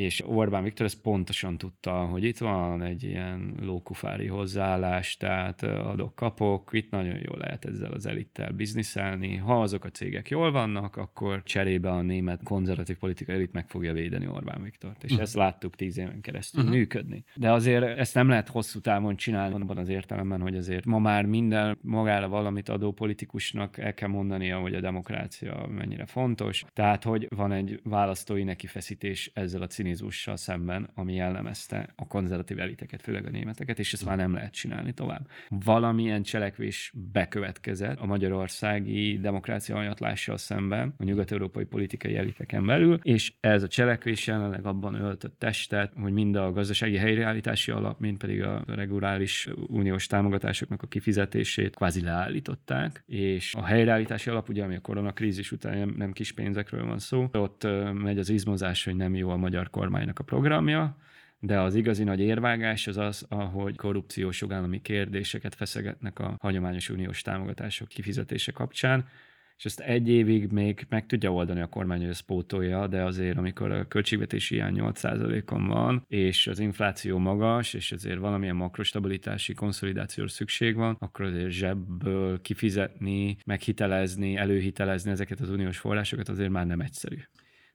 [0.00, 6.68] és Orbán Viktor ezt pontosan tudta, hogy itt van egy ilyen lókufári hozzáállás, tehát adok-kapok,
[6.72, 9.36] itt nagyon jól lehet ezzel az elittel bizniszelni.
[9.36, 13.92] Ha azok a cégek jól vannak, akkor cserébe a német konzervatív politikai elit meg fogja
[13.92, 15.04] védeni Orbán Viktort.
[15.04, 15.22] És uh-huh.
[15.22, 16.76] ezt láttuk tíz éven keresztül uh-huh.
[16.76, 17.24] működni.
[17.34, 21.26] De azért ezt nem lehet hosszú távon csinálni abban az értelemben, hogy azért ma már
[21.26, 26.64] minden magára valamit adó politikusnak el kell mondania, hogy a demokrácia mennyire fontos.
[26.72, 32.58] Tehát, hogy van egy választói nekifeszítés ezzel a cínikus cinizmussal szemben, ami jellemezte a konzervatív
[32.58, 35.28] eliteket, főleg a németeket, és ezt már nem lehet csinálni tovább.
[35.48, 43.62] Valamilyen cselekvés bekövetkezett a magyarországi demokrácia anyatlással szemben a nyugat-európai politikai eliteken belül, és ez
[43.62, 48.64] a cselekvés jelenleg abban öltött testet, hogy mind a gazdasági helyreállítási alap, mind pedig a
[48.66, 55.52] reguláris uniós támogatásoknak a kifizetését kvázi leállították, és a helyreállítási alap, ugye ami a koronakrízis
[55.52, 59.36] után nem, nem kis pénzekről van szó, ott megy az izmozás, hogy nem jó a
[59.36, 60.96] magyar kormánynak a programja,
[61.40, 67.22] de az igazi nagy érvágás az az, ahogy korrupciós jogállami kérdéseket feszegetnek a hagyományos uniós
[67.22, 69.08] támogatások kifizetése kapcsán,
[69.60, 73.38] és ezt egy évig még meg tudja oldani a kormány, hogy ezt pótolja, de azért,
[73.38, 80.28] amikor a költségvetési hiány 8%-on van, és az infláció magas, és azért valamilyen makrostabilitási konszolidációra
[80.28, 86.80] szükség van, akkor azért zsebből kifizetni, meghitelezni, előhitelezni ezeket az uniós forrásokat azért már nem
[86.80, 87.18] egyszerű.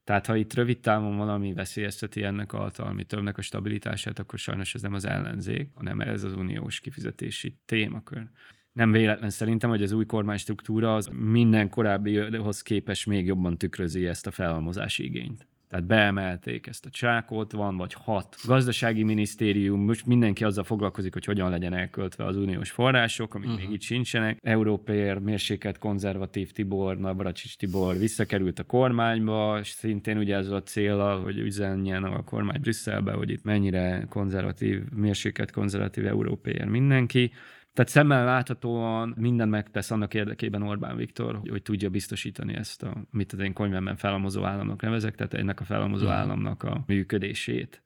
[0.05, 4.73] Tehát ha itt rövid távon valami veszélyezteti ennek a hatalmi többnek a stabilitását, akkor sajnos
[4.73, 8.29] ez nem az ellenzék, hanem ez az uniós kifizetési témakör.
[8.71, 14.27] Nem véletlen szerintem, hogy az új kormánystruktúra az minden korábbihoz képest még jobban tükrözi ezt
[14.27, 15.47] a felhalmozási igényt.
[15.69, 21.25] Tehát beemelték ezt a csákot, van vagy hat gazdasági minisztérium, most mindenki azzal foglalkozik, hogy
[21.25, 23.63] hogyan legyen elköltve az uniós források, amik uh-huh.
[23.63, 24.37] még itt sincsenek.
[24.41, 31.19] Európér, mérsékelt konzervatív Tibor, Navracsics Tibor visszakerült a kormányba, és szintén ugye ez a célra,
[31.19, 37.31] hogy üzenjen a kormány Brüsszelbe, hogy itt mennyire konzervatív, mérsékelt konzervatív európér mindenki.
[37.75, 42.93] Tehát szemmel láthatóan minden megtesz annak érdekében Orbán Viktor, hogy, hogy tudja biztosítani ezt, a,
[43.11, 47.84] mit az én könyvemben felhalmozó államnak nevezek, tehát ennek a felhalmozó államnak a működését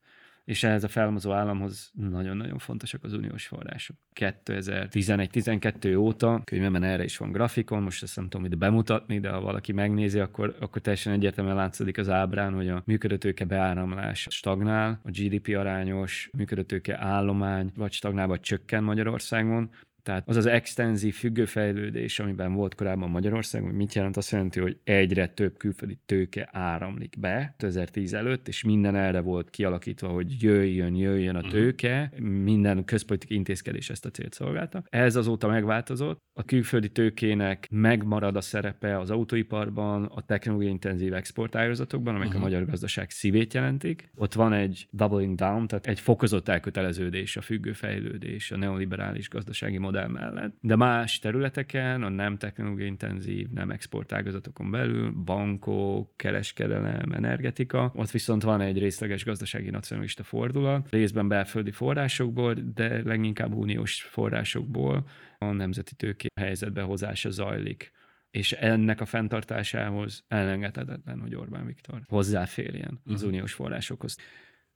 [0.50, 3.95] és ehhez a felmozó államhoz nagyon-nagyon fontosak az uniós források.
[4.16, 9.41] 2011-12 óta, könyvemben erre is van grafikon, most ezt nem tudom ide bemutatni, de ha
[9.41, 15.10] valaki megnézi, akkor, akkor teljesen egyértelműen látszik az ábrán, hogy a működőtőke beáramlás stagnál, a
[15.10, 19.70] GDP arányos működőtőke állomány vagy stagnál, vagy csökken Magyarországon,
[20.10, 24.18] tehát az az extenzív függőfejlődés, amiben volt korábban Magyarország, mit jelent?
[24.18, 29.49] Azt jelenti, hogy egyre több külföldi tőke áramlik be 2010 előtt, és minden erre volt
[29.49, 31.49] kialakítva, hogy jöjjön, jöjjön a mhm.
[31.49, 32.12] tőke,
[32.43, 34.84] minden közpolitikai intézkedés ezt a célt szolgálta.
[34.89, 42.16] Ez azóta megváltozott, a külföldi tőkének megmarad a szerepe az autóiparban, a technológiai intenzív exportágazatokban,
[42.16, 42.45] amelyek uh-huh.
[42.45, 42.55] a mhm.
[42.55, 44.12] magyar gazdaság szívét jelentik.
[44.16, 49.99] Ott van egy doubling down, tehát egy fokozott elköteleződés, a függőfejlődés, a neoliberális gazdasági modell
[50.08, 50.54] modell mellett.
[50.62, 58.43] De más területeken, a nem technológiai intenzív, nem exportágazatokon belül, bankok, kereskedelem, energetika, ott viszont
[58.43, 65.06] van egy részleges gazdasági nacionalista fordulat, részben belföldi forrásokból, de leginkább uniós forrásokból
[65.38, 67.91] a nemzeti tőké helyzetbe hozása zajlik
[68.32, 73.28] és ennek a fenntartásához elengedhetetlen, hogy Orbán Viktor hozzáférjen az uh-huh.
[73.28, 74.18] uniós forrásokhoz.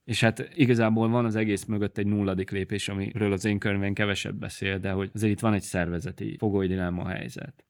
[0.04, 4.36] És hát igazából van az egész mögött egy nulladik lépés, amiről az én környéken kevesebb
[4.36, 7.66] beszél, de hogy azért itt van egy szervezeti fogoly dilemma helyzet.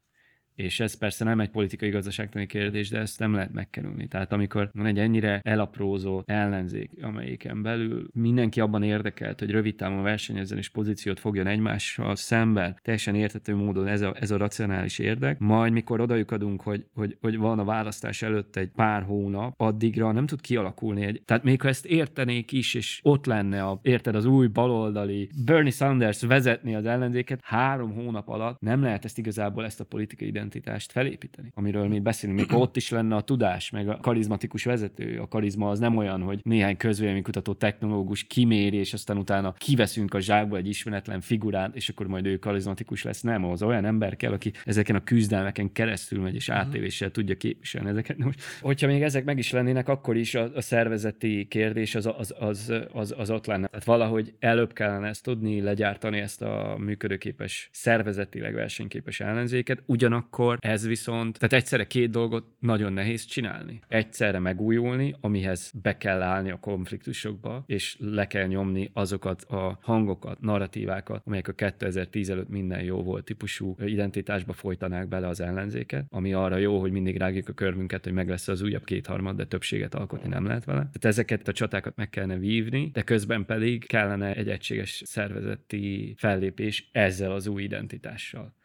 [0.56, 4.08] És ez persze nem egy politikai gazdaságtani kérdés, de ezt nem lehet megkerülni.
[4.08, 10.04] Tehát amikor van egy ennyire elaprózott ellenzék, amelyiken belül mindenki abban érdekelt, hogy rövid távon
[10.04, 15.40] versenyezzen és pozíciót fogjon egymással szemben, teljesen értető módon ez a, ez a racionális érdek,
[15.40, 20.26] majd mikor adunk, hogy, hogy, hogy van a választás előtt egy pár hónap, addigra nem
[20.26, 21.22] tud kialakulni egy.
[21.26, 25.72] Tehát még ha ezt értenék is, és ott lenne a, érted, az új baloldali Bernie
[25.72, 30.92] Sanders vezetni az ellenzéket, három hónap alatt nem lehet ezt igazából ezt a politikai identitást
[30.92, 35.20] felépíteni, amiről mi beszélünk, még ott is lenne a tudás, meg a karizmatikus vezető.
[35.20, 40.20] A karizma az nem olyan, hogy néhány közvéleménykutató technológus kiméri, és aztán utána kiveszünk a
[40.20, 43.22] zsákba egy ismeretlen figurát, és akkor majd ő karizmatikus lesz.
[43.22, 46.58] Nem, az olyan ember kell, aki ezeken a küzdelmeken keresztül megy, és mhm.
[46.58, 48.18] átévéssel tudja képviselni ezeket.
[48.18, 52.34] Most, hogyha még ezek meg is lennének, akkor is a, a szervezeti kérdés az, az,
[52.40, 53.68] az, az, az ott lenne.
[53.68, 60.58] Tehát valahogy előbb kellene ezt tudni, legyártani ezt a működőképes, szervezetileg versenyképes ellenzéket, ugyanakkor akkor
[60.62, 63.80] ez viszont, tehát egyszerre két dolgot nagyon nehéz csinálni.
[63.88, 70.42] Egyszerre megújulni, amihez be kell állni a konfliktusokba, és le kell nyomni azokat a hangokat,
[70.42, 76.34] narratívákat, amelyek a 2010 előtt minden jó volt típusú identitásba folytanák bele az ellenzéket, ami
[76.34, 79.96] arra jó, hogy mindig rágjuk a körmünket, hogy meg lesz az újabb kétharmad, de többséget
[79.96, 80.80] alkotni nem lehet vele.
[80.80, 86.90] Tehát ezeket a csatákat meg kellene vívni, de közben pedig kellene egy egységes szervezeti fellépés
[86.92, 88.62] ezzel az új identitással.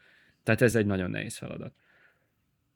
[0.49, 1.73] Tehát ez egy nagyon nehéz feladat.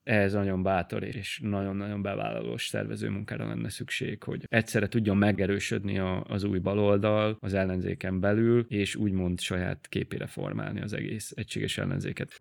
[0.02, 6.24] Ez nagyon bátor és nagyon-nagyon bevállalós szervező munkára lenne szükség, hogy egyszerre tudjon megerősödni a,
[6.24, 12.40] az új baloldal az ellenzéken belül, és úgymond saját képére formálni az egész egységes ellenzéket.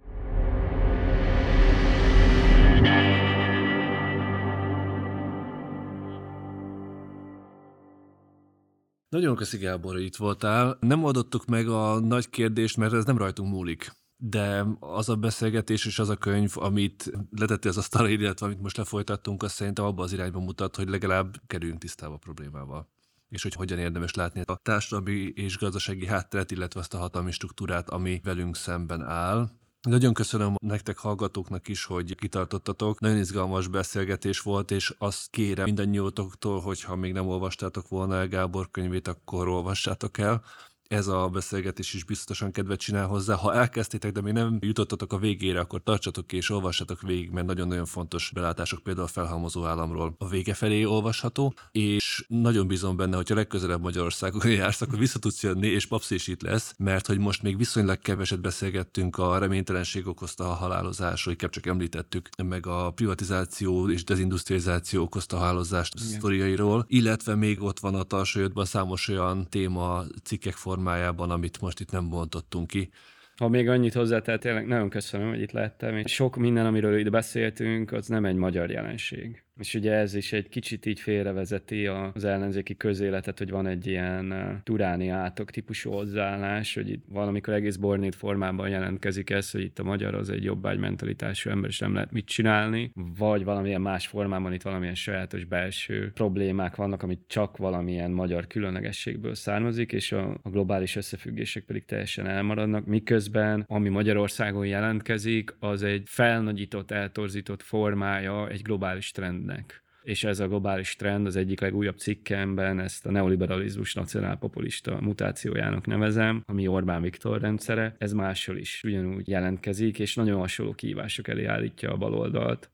[9.10, 10.78] Nagyon köszi Gábor, hogy itt voltál.
[10.80, 13.92] Nem oldottuk meg a nagy kérdést, mert ez nem rajtunk múlik
[14.24, 18.78] de az a beszélgetés és az a könyv, amit letette az asztalra, illetve amit most
[18.78, 22.90] lefolytattunk, azt szerintem abban az irányba mutat, hogy legalább kerüljünk tisztába a problémával
[23.30, 27.90] és hogy hogyan érdemes látni a társadalmi és gazdasági hátteret, illetve azt a hatalmi struktúrát,
[27.90, 29.50] ami velünk szemben áll.
[29.82, 33.00] Nagyon köszönöm nektek hallgatóknak is, hogy kitartottatok.
[33.00, 38.28] Nagyon izgalmas beszélgetés volt, és azt kérem mindannyiótoktól, hogy ha még nem olvastátok volna el
[38.28, 40.44] Gábor könyvét, akkor olvassátok el
[40.92, 43.36] ez a beszélgetés is biztosan kedvet csinál hozzá.
[43.36, 47.48] Ha elkezdtétek, de még nem jutottatok a végére, akkor tartsatok ki és olvassatok végig, mert
[47.48, 53.16] nagyon-nagyon fontos belátások például a felhalmozó államról a vége felé olvasható, és nagyon bízom benne,
[53.16, 57.08] hogy a legközelebb Magyarországon jársz, akkor vissza tudsz jönni, és papsz is itt lesz, mert
[57.08, 62.68] hogy most még viszonylag keveset beszélgettünk a reménytelenség okozta a halálozásról, inkább csak említettük, meg
[62.68, 69.08] a privatizáció és dezindustrializáció okozta a halálozást sztoriairól, illetve még ott van a tarsajodban számos
[69.08, 72.90] olyan téma cikkek formájában, formájában, amit most itt nem bontottunk ki.
[73.38, 76.06] Ha még annyit hozzá, tehát tényleg nagyon köszönöm, hogy itt lettem.
[76.06, 79.44] Sok minden, amiről itt beszéltünk, az nem egy magyar jelenség.
[79.62, 84.60] És ugye ez is egy kicsit így félrevezeti az ellenzéki közéletet, hogy van egy ilyen
[84.64, 89.84] turáni átok típusú hozzáállás, hogy itt valamikor egész bornét formában jelentkezik ez, hogy itt a
[89.84, 94.54] magyar az egy jobbágy mentalitású ember, és nem lehet mit csinálni, vagy valamilyen más formában
[94.54, 100.50] itt valamilyen sajátos belső problémák vannak, amit csak valamilyen magyar különlegességből származik, és a, a
[100.50, 108.62] globális összefüggések pedig teljesen elmaradnak, miközben ami Magyarországon jelentkezik, az egy felnagyított, eltorzított formája egy
[108.62, 109.84] globális trend trendnek.
[110.04, 116.44] És ez a globális trend az egyik legújabb cikkemben ezt a neoliberalizmus nacionálpopulista mutációjának nevezem,
[116.46, 117.96] ami Orbán Viktor rendszere.
[117.98, 122.70] Ez máshol is ugyanúgy jelentkezik, és nagyon hasonló kihívások elé állítja a baloldalt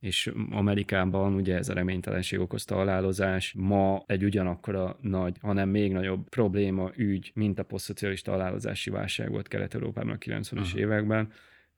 [0.00, 6.28] és Amerikában ugye ez a reménytelenség okozta halálozás ma egy ugyanakkora nagy, hanem még nagyobb
[6.28, 11.32] probléma, ügy, mint a posztszocialista halálozási válság volt Kelet-Európában a 90-es években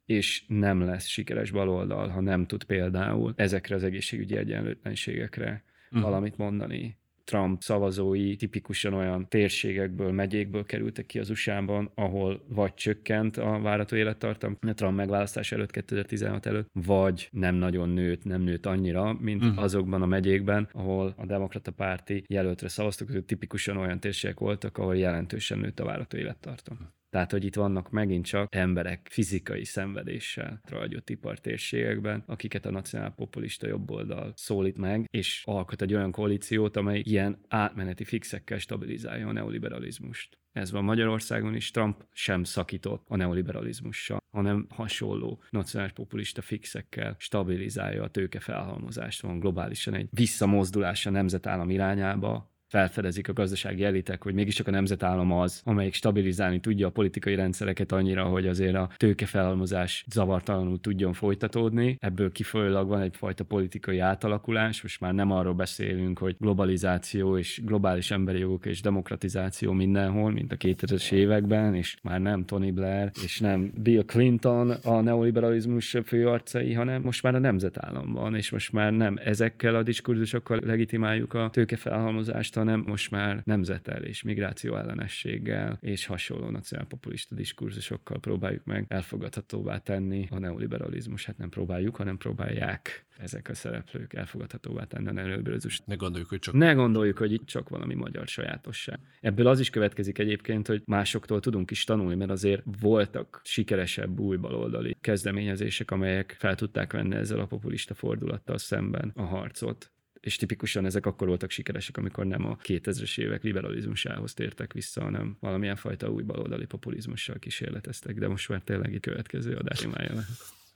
[0.08, 6.02] és nem lesz sikeres baloldal, ha nem tud például ezekre az egészségügyi egyenlőtlenségekre uh-huh.
[6.02, 6.96] valamit mondani.
[7.24, 13.96] Trump szavazói tipikusan olyan térségekből, megyékből kerültek ki az USA-ban, ahol vagy csökkent a várható
[13.96, 19.44] élettartam, a Trump megválasztás előtt, 2016 előtt, vagy nem nagyon nőtt, nem nőtt annyira, mint
[19.44, 19.62] uh-huh.
[19.62, 24.96] azokban a megyékben, ahol a demokrata párti jelöltre szavaztak, hogy tipikusan olyan térségek voltak, ahol
[24.96, 26.96] jelentősen nőtt a várható élettartam.
[27.10, 34.32] Tehát, hogy itt vannak megint csak emberek fizikai szenvedéssel rajgyott ipartérségekben, akiket a nacionálpopulista jobboldal
[34.36, 40.38] szólít meg, és alkot egy olyan koalíciót, amely ilyen átmeneti fixekkel stabilizálja a neoliberalizmust.
[40.52, 48.02] Ez van Magyarországon is, Trump sem szakított a neoliberalizmussal, hanem hasonló nacionális populista fixekkel stabilizálja
[48.02, 49.20] a tőke felhalmozást.
[49.20, 55.32] Van globálisan egy visszamozdulás a nemzetállam irányába, felfedezik a gazdasági elitek, hogy mégiscsak a nemzetállam
[55.32, 61.96] az, amelyik stabilizálni tudja a politikai rendszereket annyira, hogy azért a tőkefelhalmozás zavartalanul tudjon folytatódni.
[62.00, 68.10] Ebből kifolyólag van egyfajta politikai átalakulás, most már nem arról beszélünk, hogy globalizáció és globális
[68.10, 73.40] emberi jogok és demokratizáció mindenhol, mint a 2000-es években, és már nem Tony Blair és
[73.40, 78.92] nem Bill Clinton a neoliberalizmus főarcai, hanem most már a nemzetállam van, és most már
[78.92, 86.06] nem ezekkel a diskurzusokkal legitimáljuk a tőkefelhalmozást, hanem most már nemzetel és migráció ellenességgel és
[86.06, 91.24] hasonló nacionálpopulista diskurzusokkal próbáljuk meg elfogadhatóvá tenni a neoliberalizmus.
[91.24, 95.80] Hát nem próbáljuk, hanem próbálják ezek a szereplők elfogadhatóvá tenni a neoliberalizmus.
[95.84, 96.54] Ne gondoljuk, hogy csak...
[96.54, 98.98] Ne gondoljuk, hogy itt csak valami magyar sajátosság.
[99.20, 104.36] Ebből az is következik egyébként, hogy másoktól tudunk is tanulni, mert azért voltak sikeresebb új
[104.36, 109.90] baloldali kezdeményezések, amelyek fel tudták venni ezzel a populista fordulattal szemben a harcot
[110.28, 115.36] és tipikusan ezek akkor voltak sikeresek, amikor nem a 2000-es évek liberalizmusához tértek vissza, hanem
[115.40, 120.24] valamilyen fajta új baloldali populizmussal kísérleteztek, de most már tényleg egy következő adás lehet.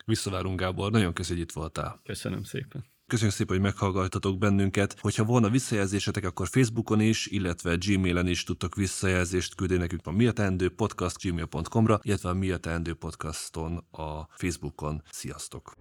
[0.05, 0.91] Visszavárunk, Gábor.
[0.91, 2.01] Nagyon köszönjük, hogy itt voltál.
[2.05, 2.85] Köszönöm szépen.
[3.07, 4.97] Köszönjük szépen, hogy meghallgattatok bennünket.
[5.01, 10.31] Hogyha volna visszajelzésetek, akkor Facebookon is, illetve Gmailen is tudtok visszajelzést küldeni nekünk a Mi
[10.77, 12.53] podcast gmail.com-ra, illetve a Mi
[12.99, 15.03] podcaston a Facebookon.
[15.11, 15.77] Sziasztok!